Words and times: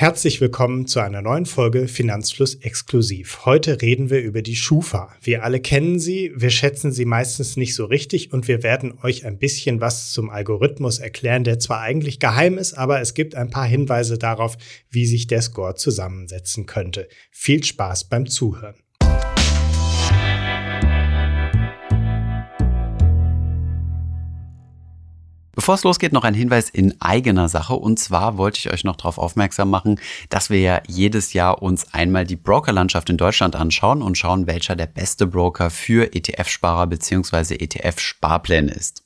Herzlich 0.00 0.40
willkommen 0.40 0.86
zu 0.86 1.00
einer 1.00 1.20
neuen 1.20 1.44
Folge 1.44 1.86
Finanzfluss 1.86 2.54
exklusiv. 2.54 3.44
Heute 3.44 3.82
reden 3.82 4.08
wir 4.08 4.22
über 4.22 4.40
die 4.40 4.56
Schufa. 4.56 5.14
Wir 5.20 5.44
alle 5.44 5.60
kennen 5.60 5.98
sie, 5.98 6.32
wir 6.34 6.48
schätzen 6.48 6.90
sie 6.90 7.04
meistens 7.04 7.58
nicht 7.58 7.74
so 7.74 7.84
richtig 7.84 8.32
und 8.32 8.48
wir 8.48 8.62
werden 8.62 8.94
euch 9.02 9.26
ein 9.26 9.36
bisschen 9.36 9.82
was 9.82 10.10
zum 10.10 10.30
Algorithmus 10.30 11.00
erklären, 11.00 11.44
der 11.44 11.58
zwar 11.58 11.82
eigentlich 11.82 12.18
geheim 12.18 12.56
ist, 12.56 12.72
aber 12.72 13.02
es 13.02 13.12
gibt 13.12 13.34
ein 13.34 13.50
paar 13.50 13.66
Hinweise 13.66 14.16
darauf, 14.16 14.56
wie 14.88 15.04
sich 15.04 15.26
der 15.26 15.42
Score 15.42 15.74
zusammensetzen 15.74 16.64
könnte. 16.64 17.06
Viel 17.30 17.62
Spaß 17.62 18.04
beim 18.04 18.26
Zuhören. 18.26 18.76
Bevor 25.60 25.74
es 25.74 25.84
losgeht, 25.84 26.14
noch 26.14 26.24
ein 26.24 26.32
Hinweis 26.32 26.70
in 26.70 26.98
eigener 27.02 27.50
Sache. 27.50 27.74
Und 27.74 27.98
zwar 27.98 28.38
wollte 28.38 28.58
ich 28.58 28.72
euch 28.72 28.82
noch 28.82 28.96
darauf 28.96 29.18
aufmerksam 29.18 29.68
machen, 29.68 30.00
dass 30.30 30.48
wir 30.48 30.58
ja 30.58 30.80
jedes 30.86 31.34
Jahr 31.34 31.60
uns 31.60 31.92
einmal 31.92 32.24
die 32.24 32.36
Brokerlandschaft 32.36 33.10
in 33.10 33.18
Deutschland 33.18 33.56
anschauen 33.56 34.00
und 34.00 34.16
schauen, 34.16 34.46
welcher 34.46 34.74
der 34.74 34.86
beste 34.86 35.26
Broker 35.26 35.68
für 35.68 36.14
ETF-Sparer 36.14 36.86
bzw. 36.86 37.56
ETF-Sparpläne 37.56 38.72
ist. 38.72 39.02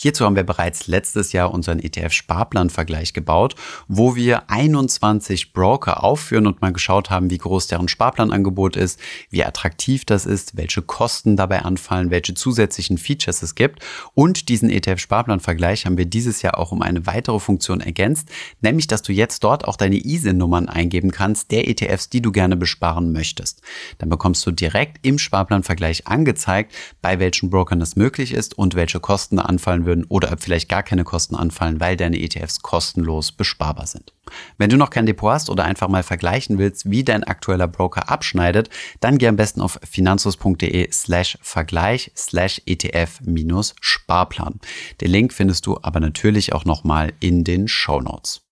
Hierzu 0.00 0.24
haben 0.24 0.36
wir 0.36 0.44
bereits 0.44 0.86
letztes 0.86 1.32
Jahr 1.32 1.52
unseren 1.52 1.80
ETF-Sparplan-Vergleich 1.80 3.14
gebaut, 3.14 3.56
wo 3.88 4.14
wir 4.14 4.48
21 4.48 5.52
Broker 5.52 6.04
aufführen 6.04 6.46
und 6.46 6.60
mal 6.60 6.72
geschaut 6.72 7.10
haben, 7.10 7.30
wie 7.30 7.38
groß 7.38 7.66
deren 7.66 7.88
Sparplanangebot 7.88 8.76
ist, 8.76 9.00
wie 9.30 9.44
attraktiv 9.44 10.04
das 10.04 10.24
ist, 10.24 10.56
welche 10.56 10.82
Kosten 10.82 11.34
dabei 11.34 11.62
anfallen, 11.62 12.12
welche 12.12 12.34
zusätzlichen 12.34 12.96
Features 12.96 13.42
es 13.42 13.56
gibt. 13.56 13.84
Und 14.14 14.48
diesen 14.48 14.70
ETF-Sparplan-Vergleich 14.70 15.84
haben 15.84 15.98
wir 15.98 16.06
dieses 16.06 16.42
Jahr 16.42 16.58
auch 16.58 16.70
um 16.70 16.80
eine 16.80 17.06
weitere 17.06 17.40
Funktion 17.40 17.80
ergänzt, 17.80 18.28
nämlich 18.60 18.86
dass 18.86 19.02
du 19.02 19.12
jetzt 19.12 19.42
dort 19.42 19.66
auch 19.66 19.76
deine 19.76 19.96
ISIN-Nummern 19.96 20.68
eingeben 20.68 21.10
kannst, 21.10 21.50
der 21.50 21.66
ETFs, 21.66 22.08
die 22.08 22.22
du 22.22 22.30
gerne 22.30 22.56
besparen 22.56 23.10
möchtest. 23.10 23.62
Dann 23.98 24.10
bekommst 24.10 24.46
du 24.46 24.52
direkt 24.52 25.04
im 25.04 25.18
Sparplan-Vergleich 25.18 26.06
angezeigt, 26.06 26.72
bei 27.02 27.18
welchen 27.18 27.50
Brokern 27.50 27.80
das 27.80 27.96
möglich 27.96 28.32
ist 28.32 28.56
und 28.56 28.76
welche 28.76 29.00
Kosten 29.00 29.40
anfallen 29.40 29.87
würden 29.88 30.04
oder 30.08 30.30
ob 30.30 30.40
vielleicht 30.40 30.68
gar 30.68 30.84
keine 30.84 31.02
Kosten 31.02 31.34
anfallen, 31.34 31.80
weil 31.80 31.96
deine 31.96 32.20
ETFs 32.20 32.60
kostenlos 32.60 33.32
besparbar 33.32 33.88
sind. 33.88 34.12
Wenn 34.58 34.70
du 34.70 34.76
noch 34.76 34.90
kein 34.90 35.06
Depot 35.06 35.32
hast 35.32 35.50
oder 35.50 35.64
einfach 35.64 35.88
mal 35.88 36.02
vergleichen 36.04 36.58
willst, 36.58 36.90
wie 36.90 37.02
dein 37.02 37.24
aktueller 37.24 37.66
Broker 37.66 38.08
abschneidet, 38.10 38.68
dann 39.00 39.18
geh 39.18 39.26
am 39.26 39.36
besten 39.36 39.60
auf 39.60 39.80
finanzus.de 39.82 40.92
slash 40.92 41.38
Vergleich 41.40 42.12
slash 42.14 42.60
ETF 42.66 43.20
minus 43.22 43.74
Sparplan. 43.80 44.60
Den 45.00 45.10
Link 45.10 45.32
findest 45.32 45.66
du 45.66 45.78
aber 45.82 45.98
natürlich 45.98 46.52
auch 46.52 46.64
nochmal 46.64 47.12
in 47.20 47.42
den 47.42 47.66
Show 47.66 48.00
Notes. 48.00 48.47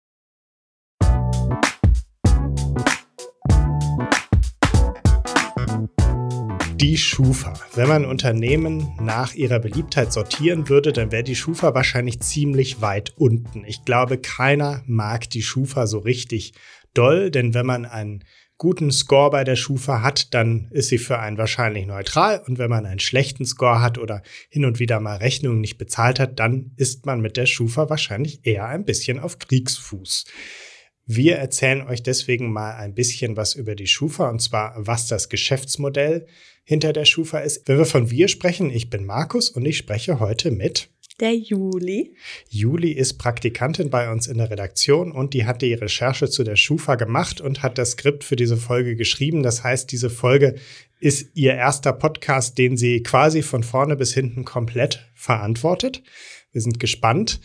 Die 6.81 6.99
Schufa. 6.99 7.55
Wenn 7.75 7.89
man 7.89 8.05
Unternehmen 8.05 8.93
nach 9.01 9.35
ihrer 9.35 9.59
Beliebtheit 9.59 10.13
sortieren 10.13 10.69
würde, 10.69 10.93
dann 10.93 11.11
wäre 11.11 11.23
die 11.23 11.35
Schufa 11.35 11.75
wahrscheinlich 11.75 12.21
ziemlich 12.21 12.83
weit 12.83 13.15
unten. 13.17 13.65
Ich 13.65 13.87
glaube, 13.87 14.19
keiner 14.19 14.83
mag 14.87 15.31
die 15.31 15.41
Schufa 15.41 15.87
so 15.87 16.01
richtig 16.01 16.53
doll, 16.93 17.31
denn 17.31 17.55
wenn 17.55 17.65
man 17.65 17.87
einen 17.87 18.25
guten 18.59 18.91
Score 18.91 19.31
bei 19.31 19.43
der 19.43 19.57
Schufa 19.57 20.03
hat, 20.03 20.35
dann 20.35 20.69
ist 20.71 20.89
sie 20.89 20.99
für 20.99 21.19
einen 21.19 21.39
wahrscheinlich 21.39 21.87
neutral. 21.87 22.43
Und 22.47 22.59
wenn 22.59 22.69
man 22.69 22.85
einen 22.85 23.01
schlechten 23.01 23.47
Score 23.47 23.81
hat 23.81 23.97
oder 23.97 24.23
hin 24.51 24.67
und 24.67 24.79
wieder 24.79 25.01
mal 25.01 25.17
Rechnungen 25.17 25.63
nicht 25.63 25.79
bezahlt 25.79 26.21
hat, 26.21 26.39
dann 26.39 26.73
ist 26.77 27.07
man 27.07 27.23
mit 27.23 27.39
der 27.39 27.47
Schufa 27.47 27.89
wahrscheinlich 27.89 28.41
eher 28.45 28.67
ein 28.67 28.85
bisschen 28.85 29.19
auf 29.19 29.39
Kriegsfuß. 29.39 30.27
Wir 31.09 31.37
erzählen 31.37 31.83
euch 31.83 32.03
deswegen 32.03 32.53
mal 32.53 32.75
ein 32.75 32.93
bisschen 32.93 33.37
was 33.37 33.55
über 33.55 33.77
die 33.77 33.87
Schufa 33.87 34.29
und 34.29 34.43
zwar, 34.43 34.75
was 34.77 35.07
das 35.07 35.29
Geschäftsmodell 35.29 36.27
hinter 36.65 36.93
der 36.93 37.05
Schufa 37.05 37.39
ist. 37.39 37.69
Wenn 37.69 37.79
wir 37.79 37.87
von 37.87 38.11
wir 38.11 38.27
sprechen, 38.27 38.71
ich 38.71 38.91
bin 38.91 39.05
Markus 39.05 39.48
und 39.48 39.65
ich 39.65 39.77
spreche 39.77 40.19
heute 40.19 40.51
mit 40.51 40.91
der 41.20 41.35
Juli. 41.35 42.17
Juli 42.48 42.91
ist 42.91 43.19
Praktikantin 43.19 43.89
bei 43.89 44.11
uns 44.11 44.27
in 44.27 44.39
der 44.39 44.51
Redaktion 44.51 45.13
und 45.13 45.33
die 45.33 45.47
hat 45.47 45.63
die 45.63 45.75
Recherche 45.75 46.29
zu 46.29 46.42
der 46.42 46.57
Schufa 46.57 46.97
gemacht 46.97 47.41
und 47.41 47.63
hat 47.63 47.79
das 47.79 47.92
Skript 47.92 48.25
für 48.25 48.36
diese 48.36 48.57
Folge 48.57 48.97
geschrieben. 48.97 49.45
Das 49.45 49.63
heißt, 49.63 49.91
diese 49.92 50.11
Folge 50.11 50.57
ist 50.98 51.30
ihr 51.35 51.55
erster 51.55 51.92
Podcast, 51.92 52.59
den 52.59 52.77
sie 52.77 53.05
quasi 53.05 53.42
von 53.42 53.63
vorne 53.63 53.95
bis 53.95 54.13
hinten 54.13 54.45
komplett 54.45 55.09
verantwortet. 55.14 56.03
Wir 56.51 56.63
sind 56.63 56.80
gespannt 56.80 57.41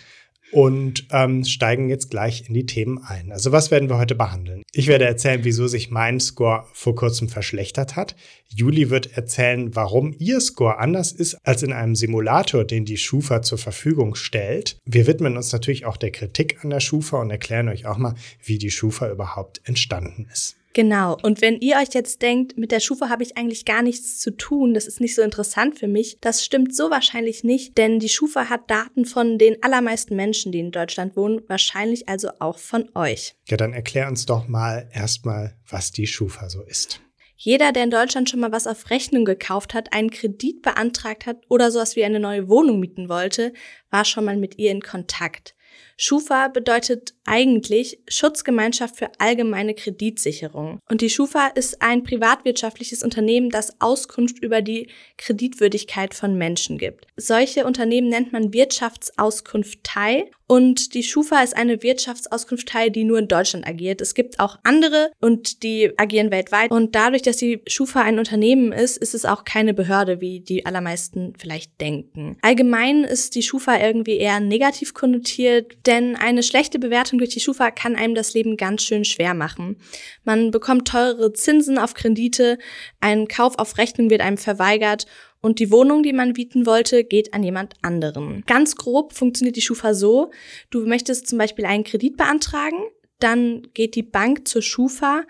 und 0.51 1.07
ähm, 1.11 1.43
steigen 1.43 1.89
jetzt 1.89 2.09
gleich 2.09 2.47
in 2.47 2.53
die 2.53 2.65
Themen 2.65 2.99
ein. 2.99 3.31
Also 3.31 3.51
was 3.51 3.71
werden 3.71 3.89
wir 3.89 3.97
heute 3.97 4.15
behandeln? 4.15 4.63
Ich 4.73 4.87
werde 4.87 5.05
erzählen, 5.05 5.43
wieso 5.43 5.67
sich 5.67 5.91
mein 5.91 6.19
Score 6.19 6.65
vor 6.73 6.95
kurzem 6.95 7.29
verschlechtert 7.29 7.95
hat. 7.95 8.15
Juli 8.47 8.89
wird 8.89 9.17
erzählen, 9.17 9.75
warum 9.75 10.13
ihr 10.19 10.41
Score 10.41 10.77
anders 10.77 11.11
ist 11.11 11.37
als 11.43 11.63
in 11.63 11.73
einem 11.73 11.95
Simulator, 11.95 12.65
den 12.65 12.85
die 12.85 12.97
Schufa 12.97 13.41
zur 13.41 13.57
Verfügung 13.57 14.15
stellt. 14.15 14.77
Wir 14.85 15.07
widmen 15.07 15.37
uns 15.37 15.51
natürlich 15.53 15.85
auch 15.85 15.97
der 15.97 16.11
Kritik 16.11 16.63
an 16.63 16.69
der 16.69 16.79
Schufa 16.79 17.21
und 17.21 17.31
erklären 17.31 17.69
euch 17.69 17.85
auch 17.85 17.97
mal, 17.97 18.15
wie 18.43 18.57
die 18.57 18.71
Schufa 18.71 19.09
überhaupt 19.09 19.61
entstanden 19.63 20.27
ist. 20.31 20.57
Genau. 20.73 21.17
Und 21.21 21.41
wenn 21.41 21.59
ihr 21.59 21.77
euch 21.77 21.93
jetzt 21.93 22.21
denkt, 22.21 22.57
mit 22.57 22.71
der 22.71 22.79
Schufa 22.79 23.09
habe 23.09 23.23
ich 23.23 23.37
eigentlich 23.37 23.65
gar 23.65 23.81
nichts 23.81 24.19
zu 24.19 24.31
tun, 24.31 24.73
das 24.73 24.87
ist 24.87 25.01
nicht 25.01 25.15
so 25.15 25.21
interessant 25.21 25.77
für 25.77 25.87
mich, 25.87 26.17
das 26.21 26.45
stimmt 26.45 26.75
so 26.75 26.89
wahrscheinlich 26.89 27.43
nicht, 27.43 27.77
denn 27.77 27.99
die 27.99 28.09
Schufa 28.09 28.49
hat 28.49 28.69
Daten 28.69 29.05
von 29.05 29.37
den 29.37 29.61
allermeisten 29.63 30.15
Menschen, 30.15 30.51
die 30.51 30.59
in 30.59 30.71
Deutschland 30.71 31.15
wohnen, 31.15 31.41
wahrscheinlich 31.47 32.07
also 32.07 32.29
auch 32.39 32.57
von 32.57 32.89
euch. 32.95 33.35
Ja, 33.47 33.57
dann 33.57 33.73
erklär 33.73 34.07
uns 34.07 34.25
doch 34.25 34.47
mal 34.47 34.89
erstmal, 34.93 35.57
was 35.67 35.91
die 35.91 36.07
Schufa 36.07 36.49
so 36.49 36.61
ist. 36.61 37.01
Jeder, 37.43 37.71
der 37.71 37.85
in 37.85 37.89
Deutschland 37.89 38.29
schon 38.29 38.39
mal 38.39 38.51
was 38.51 38.67
auf 38.67 38.91
Rechnung 38.91 39.25
gekauft 39.25 39.73
hat, 39.73 39.93
einen 39.93 40.11
Kredit 40.11 40.61
beantragt 40.61 41.25
hat 41.25 41.37
oder 41.49 41.71
sowas 41.71 41.95
wie 41.95 42.03
eine 42.03 42.19
neue 42.19 42.47
Wohnung 42.47 42.79
mieten 42.79 43.09
wollte, 43.09 43.51
war 43.89 44.05
schon 44.05 44.25
mal 44.25 44.37
mit 44.37 44.59
ihr 44.59 44.69
in 44.69 44.81
Kontakt. 44.81 45.55
Schufa 46.03 46.47
bedeutet 46.47 47.13
eigentlich 47.25 47.99
Schutzgemeinschaft 48.07 48.95
für 48.95 49.11
allgemeine 49.19 49.75
Kreditsicherung. 49.75 50.79
Und 50.89 51.01
die 51.01 51.11
Schufa 51.11 51.49
ist 51.53 51.83
ein 51.83 52.01
privatwirtschaftliches 52.01 53.03
Unternehmen, 53.03 53.51
das 53.51 53.79
Auskunft 53.79 54.39
über 54.39 54.63
die 54.63 54.89
Kreditwürdigkeit 55.19 56.15
von 56.15 56.35
Menschen 56.39 56.79
gibt. 56.79 57.05
Solche 57.17 57.67
Unternehmen 57.67 58.09
nennt 58.09 58.33
man 58.33 58.51
Wirtschaftsauskunftei 58.51 60.31
und 60.51 60.95
die 60.95 61.03
Schufa 61.03 61.43
ist 61.43 61.55
eine 61.55 61.81
Wirtschaftsauskunftei, 61.81 62.89
die 62.89 63.05
nur 63.05 63.19
in 63.19 63.29
Deutschland 63.29 63.65
agiert. 63.65 64.01
Es 64.01 64.13
gibt 64.13 64.41
auch 64.41 64.57
andere 64.63 65.09
und 65.21 65.63
die 65.63 65.93
agieren 65.95 66.29
weltweit. 66.29 66.71
Und 66.71 66.93
dadurch, 66.93 67.21
dass 67.21 67.37
die 67.37 67.61
Schufa 67.67 68.01
ein 68.01 68.19
Unternehmen 68.19 68.73
ist, 68.73 68.97
ist 68.97 69.13
es 69.13 69.23
auch 69.23 69.45
keine 69.45 69.73
Behörde, 69.73 70.19
wie 70.19 70.41
die 70.41 70.65
allermeisten 70.65 71.35
vielleicht 71.37 71.79
denken. 71.79 72.35
Allgemein 72.41 73.05
ist 73.05 73.35
die 73.35 73.43
Schufa 73.43 73.79
irgendwie 73.79 74.17
eher 74.17 74.41
negativ 74.41 74.93
konnotiert, 74.93 75.77
denn 75.91 76.15
eine 76.15 76.41
schlechte 76.41 76.79
Bewertung 76.79 77.19
durch 77.19 77.31
die 77.31 77.41
Schufa 77.41 77.69
kann 77.69 77.97
einem 77.97 78.15
das 78.15 78.33
Leben 78.33 78.55
ganz 78.55 78.81
schön 78.81 79.03
schwer 79.03 79.33
machen. 79.33 79.75
Man 80.23 80.49
bekommt 80.49 80.87
teurere 80.87 81.33
Zinsen 81.33 81.77
auf 81.77 81.95
Kredite, 81.95 82.59
ein 83.01 83.27
Kauf 83.27 83.59
auf 83.59 83.77
Rechnung 83.77 84.09
wird 84.09 84.21
einem 84.21 84.37
verweigert 84.37 85.05
und 85.41 85.59
die 85.59 85.69
Wohnung, 85.69 86.01
die 86.01 86.13
man 86.13 86.31
bieten 86.31 86.65
wollte, 86.65 87.03
geht 87.03 87.33
an 87.33 87.43
jemand 87.43 87.73
anderen. 87.81 88.45
Ganz 88.47 88.77
grob 88.77 89.11
funktioniert 89.11 89.57
die 89.57 89.61
Schufa 89.61 89.93
so, 89.93 90.31
du 90.69 90.85
möchtest 90.85 91.27
zum 91.27 91.37
Beispiel 91.37 91.65
einen 91.65 91.83
Kredit 91.83 92.15
beantragen, 92.15 92.77
dann 93.19 93.67
geht 93.73 93.95
die 93.95 94.03
Bank 94.03 94.47
zur 94.47 94.61
Schufa 94.61 95.23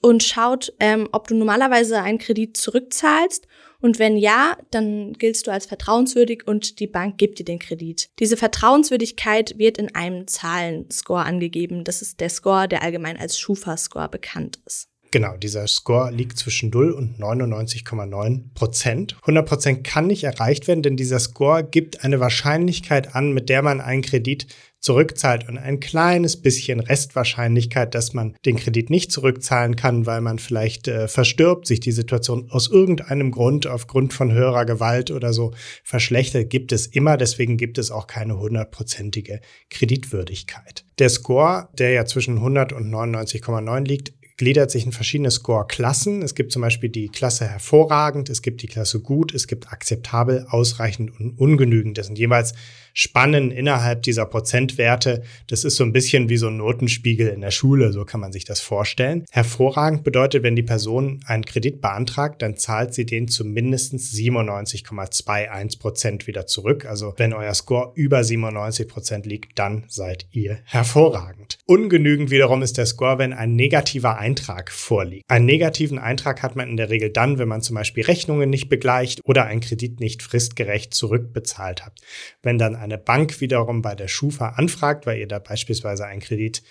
und 0.00 0.22
schaut, 0.22 0.72
ähm, 0.80 1.10
ob 1.12 1.28
du 1.28 1.34
normalerweise 1.34 2.00
einen 2.00 2.18
Kredit 2.18 2.56
zurückzahlst 2.56 3.46
und 3.86 4.00
wenn 4.00 4.16
ja, 4.16 4.58
dann 4.72 5.12
giltst 5.12 5.46
du 5.46 5.52
als 5.52 5.66
vertrauenswürdig 5.66 6.44
und 6.44 6.80
die 6.80 6.88
Bank 6.88 7.18
gibt 7.18 7.38
dir 7.38 7.44
den 7.44 7.60
Kredit. 7.60 8.10
Diese 8.18 8.36
Vertrauenswürdigkeit 8.36 9.56
wird 9.58 9.78
in 9.78 9.94
einem 9.94 10.26
Zahlenscore 10.26 11.22
angegeben. 11.22 11.84
Das 11.84 12.02
ist 12.02 12.18
der 12.18 12.28
Score, 12.28 12.66
der 12.66 12.82
allgemein 12.82 13.16
als 13.16 13.38
Schufa-Score 13.38 14.08
bekannt 14.08 14.58
ist. 14.66 14.88
Genau, 15.10 15.36
dieser 15.36 15.66
Score 15.66 16.10
liegt 16.10 16.38
zwischen 16.38 16.70
0 16.70 16.90
und 16.90 17.18
99,9 17.18 18.54
Prozent. 18.54 19.16
100 19.22 19.46
Prozent 19.46 19.84
kann 19.84 20.08
nicht 20.08 20.24
erreicht 20.24 20.68
werden, 20.68 20.82
denn 20.82 20.96
dieser 20.96 21.20
Score 21.20 21.64
gibt 21.64 22.04
eine 22.04 22.20
Wahrscheinlichkeit 22.20 23.14
an, 23.14 23.32
mit 23.32 23.48
der 23.48 23.62
man 23.62 23.80
einen 23.80 24.02
Kredit 24.02 24.46
zurückzahlt 24.80 25.48
und 25.48 25.58
ein 25.58 25.80
kleines 25.80 26.40
bisschen 26.40 26.80
Restwahrscheinlichkeit, 26.80 27.94
dass 27.94 28.12
man 28.12 28.36
den 28.44 28.56
Kredit 28.56 28.88
nicht 28.88 29.10
zurückzahlen 29.10 29.74
kann, 29.74 30.06
weil 30.06 30.20
man 30.20 30.38
vielleicht 30.38 30.86
äh, 30.86 31.08
verstirbt, 31.08 31.66
sich 31.66 31.80
die 31.80 31.92
Situation 31.92 32.50
aus 32.50 32.68
irgendeinem 32.70 33.32
Grund, 33.32 33.66
aufgrund 33.66 34.12
von 34.12 34.32
höherer 34.32 34.64
Gewalt 34.64 35.10
oder 35.10 35.32
so 35.32 35.52
verschlechtert, 35.82 36.50
gibt 36.50 36.70
es 36.70 36.86
immer. 36.86 37.16
Deswegen 37.16 37.56
gibt 37.56 37.78
es 37.78 37.90
auch 37.90 38.06
keine 38.06 38.38
hundertprozentige 38.38 39.40
Kreditwürdigkeit. 39.70 40.84
Der 40.98 41.08
Score, 41.08 41.68
der 41.76 41.90
ja 41.90 42.04
zwischen 42.04 42.36
100 42.36 42.72
und 42.72 42.88
99,9 42.88 43.84
liegt, 43.86 44.12
gliedert 44.36 44.70
sich 44.70 44.84
in 44.84 44.92
verschiedene 44.92 45.30
Score-Klassen. 45.30 46.22
Es 46.22 46.34
gibt 46.34 46.52
zum 46.52 46.62
Beispiel 46.62 46.90
die 46.90 47.08
Klasse 47.08 47.46
hervorragend, 47.46 48.28
es 48.28 48.42
gibt 48.42 48.62
die 48.62 48.66
Klasse 48.66 49.00
gut, 49.00 49.34
es 49.34 49.46
gibt 49.46 49.72
akzeptabel, 49.72 50.46
ausreichend 50.48 51.18
und 51.18 51.38
ungenügend. 51.38 51.96
Das 51.98 52.06
sind 52.06 52.18
jeweils 52.18 52.54
Spannen 52.98 53.50
innerhalb 53.50 54.02
dieser 54.04 54.24
Prozentwerte. 54.24 55.22
Das 55.48 55.64
ist 55.64 55.76
so 55.76 55.84
ein 55.84 55.92
bisschen 55.92 56.30
wie 56.30 56.38
so 56.38 56.46
ein 56.48 56.56
Notenspiegel 56.56 57.28
in 57.28 57.42
der 57.42 57.50
Schule, 57.50 57.92
so 57.92 58.06
kann 58.06 58.20
man 58.20 58.32
sich 58.32 58.46
das 58.46 58.60
vorstellen. 58.60 59.26
Hervorragend 59.30 60.02
bedeutet, 60.02 60.42
wenn 60.42 60.56
die 60.56 60.62
Person 60.62 61.20
einen 61.26 61.44
Kredit 61.44 61.82
beantragt, 61.82 62.40
dann 62.40 62.56
zahlt 62.56 62.94
sie 62.94 63.04
den 63.04 63.28
zu 63.28 63.44
mindestens 63.44 64.14
97,21 64.14 65.78
Prozent 65.78 66.26
wieder 66.26 66.46
zurück. 66.46 66.86
Also 66.86 67.12
wenn 67.18 67.34
euer 67.34 67.52
Score 67.52 67.92
über 67.96 68.24
97 68.24 68.88
Prozent 68.88 69.26
liegt, 69.26 69.58
dann 69.58 69.84
seid 69.88 70.26
ihr 70.30 70.60
hervorragend. 70.64 71.58
Ungenügend 71.66 72.30
wiederum 72.30 72.62
ist 72.62 72.78
der 72.78 72.86
Score, 72.86 73.18
wenn 73.18 73.34
ein 73.34 73.52
negativer 73.52 74.16
Eintrag 74.16 74.70
vorliegt. 74.72 75.28
Einen 75.28 75.44
negativen 75.44 75.98
Eintrag 75.98 76.42
hat 76.42 76.56
man 76.56 76.70
in 76.70 76.78
der 76.78 76.88
Regel 76.88 77.10
dann, 77.10 77.38
wenn 77.38 77.48
man 77.48 77.60
zum 77.60 77.76
Beispiel 77.76 78.04
Rechnungen 78.04 78.48
nicht 78.48 78.70
begleicht 78.70 79.20
oder 79.24 79.44
einen 79.44 79.60
Kredit 79.60 80.00
nicht 80.00 80.22
fristgerecht 80.22 80.94
zurückbezahlt 80.94 81.84
hat. 81.84 82.00
Wenn 82.42 82.56
dann 82.56 82.85
eine 82.86 82.98
Bank 82.98 83.40
wiederum 83.40 83.82
bei 83.82 83.94
der 83.94 84.08
Schufa 84.08 84.50
anfragt, 84.50 85.06
weil 85.06 85.18
ihr 85.18 85.28
da 85.28 85.38
beispielsweise 85.38 86.06
einen 86.06 86.20
Kredit 86.20 86.62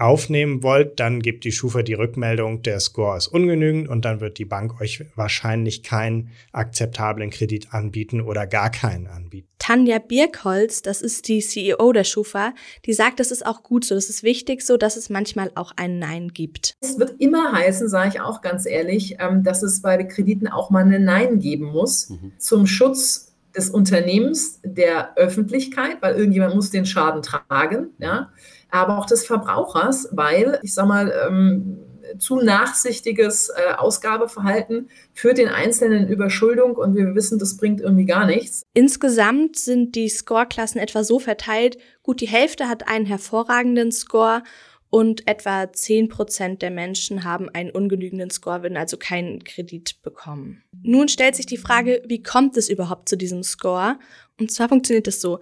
aufnehmen 0.00 0.62
wollt, 0.62 0.98
dann 0.98 1.20
gibt 1.20 1.44
die 1.44 1.52
Schufa 1.52 1.82
die 1.82 1.94
Rückmeldung, 1.94 2.62
der 2.62 2.80
Score 2.80 3.18
ist 3.18 3.28
ungenügend 3.28 3.88
und 3.88 4.04
dann 4.04 4.20
wird 4.20 4.38
die 4.38 4.46
Bank 4.46 4.80
euch 4.80 5.04
wahrscheinlich 5.14 5.82
keinen 5.82 6.30
akzeptablen 6.52 7.28
Kredit 7.30 7.74
anbieten 7.74 8.22
oder 8.22 8.46
gar 8.46 8.70
keinen 8.70 9.06
anbieten. 9.06 9.48
Tanja 9.58 9.98
Birkholz, 9.98 10.80
das 10.80 11.02
ist 11.02 11.28
die 11.28 11.40
CEO 11.40 11.92
der 11.92 12.04
Schufa, 12.04 12.54
die 12.86 12.94
sagt, 12.94 13.20
das 13.20 13.30
ist 13.30 13.44
auch 13.44 13.62
gut 13.62 13.84
so, 13.84 13.94
das 13.94 14.08
ist 14.08 14.22
wichtig 14.22 14.62
so, 14.62 14.78
dass 14.78 14.96
es 14.96 15.10
manchmal 15.10 15.52
auch 15.54 15.72
ein 15.76 15.98
Nein 15.98 16.28
gibt. 16.28 16.76
Es 16.80 16.98
wird 16.98 17.20
immer 17.20 17.52
heißen, 17.52 17.88
sage 17.90 18.08
ich 18.14 18.20
auch 18.22 18.40
ganz 18.40 18.64
ehrlich, 18.64 19.16
ähm, 19.18 19.44
dass 19.44 19.62
es 19.62 19.82
bei 19.82 20.02
Krediten 20.04 20.48
auch 20.48 20.70
mal 20.70 20.84
ein 20.84 21.04
Nein 21.04 21.40
geben 21.40 21.66
muss 21.66 22.08
mhm. 22.08 22.32
zum 22.38 22.66
Schutz 22.66 23.29
des 23.56 23.70
Unternehmens, 23.70 24.60
der 24.64 25.16
Öffentlichkeit, 25.16 25.98
weil 26.00 26.16
irgendjemand 26.16 26.54
muss 26.54 26.70
den 26.70 26.86
Schaden 26.86 27.22
tragen, 27.22 27.90
ja 27.98 28.30
aber 28.70 28.98
auch 28.98 29.06
des 29.06 29.26
Verbrauchers, 29.26 30.08
weil, 30.12 30.58
ich 30.62 30.74
sag 30.74 30.86
mal, 30.86 31.12
ähm, 31.26 31.78
zu 32.18 32.40
nachsichtiges 32.40 33.50
äh, 33.50 33.74
Ausgabeverhalten 33.74 34.88
führt 35.14 35.38
den 35.38 35.48
Einzelnen 35.48 36.04
in 36.04 36.08
Überschuldung 36.08 36.74
und 36.74 36.96
wir 36.96 37.14
wissen, 37.14 37.38
das 37.38 37.56
bringt 37.56 37.80
irgendwie 37.80 38.04
gar 38.04 38.26
nichts. 38.26 38.62
Insgesamt 38.74 39.56
sind 39.56 39.94
die 39.94 40.08
Scoreklassen 40.08 40.80
etwa 40.80 41.04
so 41.04 41.20
verteilt, 41.20 41.78
gut 42.02 42.20
die 42.20 42.26
Hälfte 42.26 42.68
hat 42.68 42.88
einen 42.88 43.06
hervorragenden 43.06 43.92
Score 43.92 44.42
und 44.90 45.26
etwa 45.28 45.72
10 45.72 46.08
Prozent 46.08 46.62
der 46.62 46.70
Menschen 46.70 47.24
haben 47.24 47.48
einen 47.48 47.70
ungenügenden 47.70 48.30
Score, 48.30 48.60
also 48.74 48.96
keinen 48.96 49.44
Kredit 49.44 50.02
bekommen. 50.02 50.62
Nun 50.82 51.08
stellt 51.08 51.36
sich 51.36 51.46
die 51.46 51.56
Frage, 51.56 52.02
wie 52.06 52.22
kommt 52.22 52.56
es 52.56 52.68
überhaupt 52.68 53.08
zu 53.08 53.16
diesem 53.16 53.44
Score? 53.44 53.98
Und 54.38 54.50
zwar 54.50 54.68
funktioniert 54.68 55.06
es 55.06 55.20
so. 55.20 55.38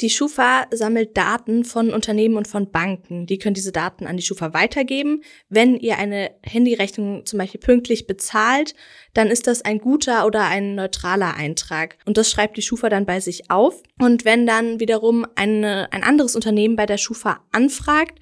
Die 0.00 0.10
Schufa 0.10 0.66
sammelt 0.72 1.16
Daten 1.16 1.64
von 1.64 1.90
Unternehmen 1.90 2.36
und 2.36 2.46
von 2.46 2.70
Banken. 2.70 3.26
Die 3.26 3.38
können 3.38 3.54
diese 3.54 3.72
Daten 3.72 4.06
an 4.06 4.18
die 4.18 4.22
Schufa 4.22 4.52
weitergeben. 4.52 5.22
Wenn 5.48 5.78
ihr 5.78 5.96
eine 5.96 6.32
Handyrechnung 6.42 7.24
zum 7.24 7.38
Beispiel 7.38 7.60
pünktlich 7.60 8.06
bezahlt, 8.06 8.74
dann 9.14 9.28
ist 9.28 9.46
das 9.46 9.62
ein 9.62 9.78
guter 9.78 10.26
oder 10.26 10.44
ein 10.44 10.74
neutraler 10.74 11.34
Eintrag. 11.34 11.96
Und 12.04 12.18
das 12.18 12.30
schreibt 12.30 12.58
die 12.58 12.62
Schufa 12.62 12.90
dann 12.90 13.06
bei 13.06 13.20
sich 13.20 13.50
auf. 13.50 13.82
Und 13.98 14.26
wenn 14.26 14.46
dann 14.46 14.80
wiederum 14.80 15.26
eine, 15.34 15.90
ein 15.92 16.04
anderes 16.04 16.36
Unternehmen 16.36 16.76
bei 16.76 16.84
der 16.84 16.98
Schufa 16.98 17.40
anfragt, 17.50 18.20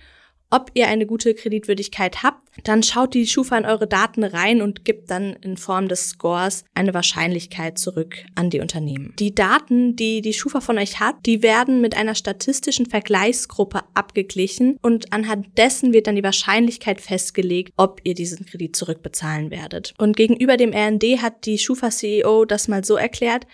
ob 0.55 0.71
ihr 0.75 0.87
eine 0.87 1.05
gute 1.05 1.35
Kreditwürdigkeit 1.35 2.23
habt, 2.23 2.49
dann 2.63 2.85
schaut 2.85 3.15
die 3.15 3.27
Schufa 3.27 3.59
in 3.59 3.65
eure 3.65 3.89
Daten 3.89 4.23
rein 4.23 4.63
und 4.63 4.85
gibt 4.85 5.11
dann 5.11 5.33
in 5.43 5.57
Form 5.57 5.89
des 5.89 6.11
Scores 6.11 6.65
eine 6.75 6.95
Wahrscheinlichkeit 6.95 7.77
zurück 7.77 8.25
an 8.37 8.51
die 8.51 8.61
Unternehmen. 8.61 9.15
Die 9.19 9.35
Daten, 9.35 9.97
die 9.97 10.21
die 10.21 10.33
Schufa 10.33 10.61
von 10.61 10.79
euch 10.79 11.01
hat, 11.01 11.17
die 11.27 11.43
werden 11.43 11.81
mit 11.81 11.97
einer 11.97 12.15
statistischen 12.15 12.87
Vergleichsgruppe 12.87 13.81
abgeglichen 13.95 14.79
und 14.81 15.13
anhand 15.13 15.59
dessen 15.59 15.93
wird 15.93 16.07
dann 16.07 16.15
die 16.15 16.23
Wahrscheinlichkeit 16.23 17.01
festgelegt, 17.01 17.73
ob 17.77 18.01
ihr 18.05 18.15
diesen 18.15 18.47
Kredit 18.47 18.77
zurückbezahlen 18.77 19.51
werdet. 19.51 19.93
Und 19.99 20.17
gegenüber 20.17 20.57
dem 20.57 20.73
RND 20.73 21.21
hat 21.21 21.47
die 21.47 21.59
Schufa 21.59 21.91
CEO 21.91 22.45
das 22.45 22.69
mal 22.69 22.85
so 22.85 22.95
erklärt, 22.95 23.49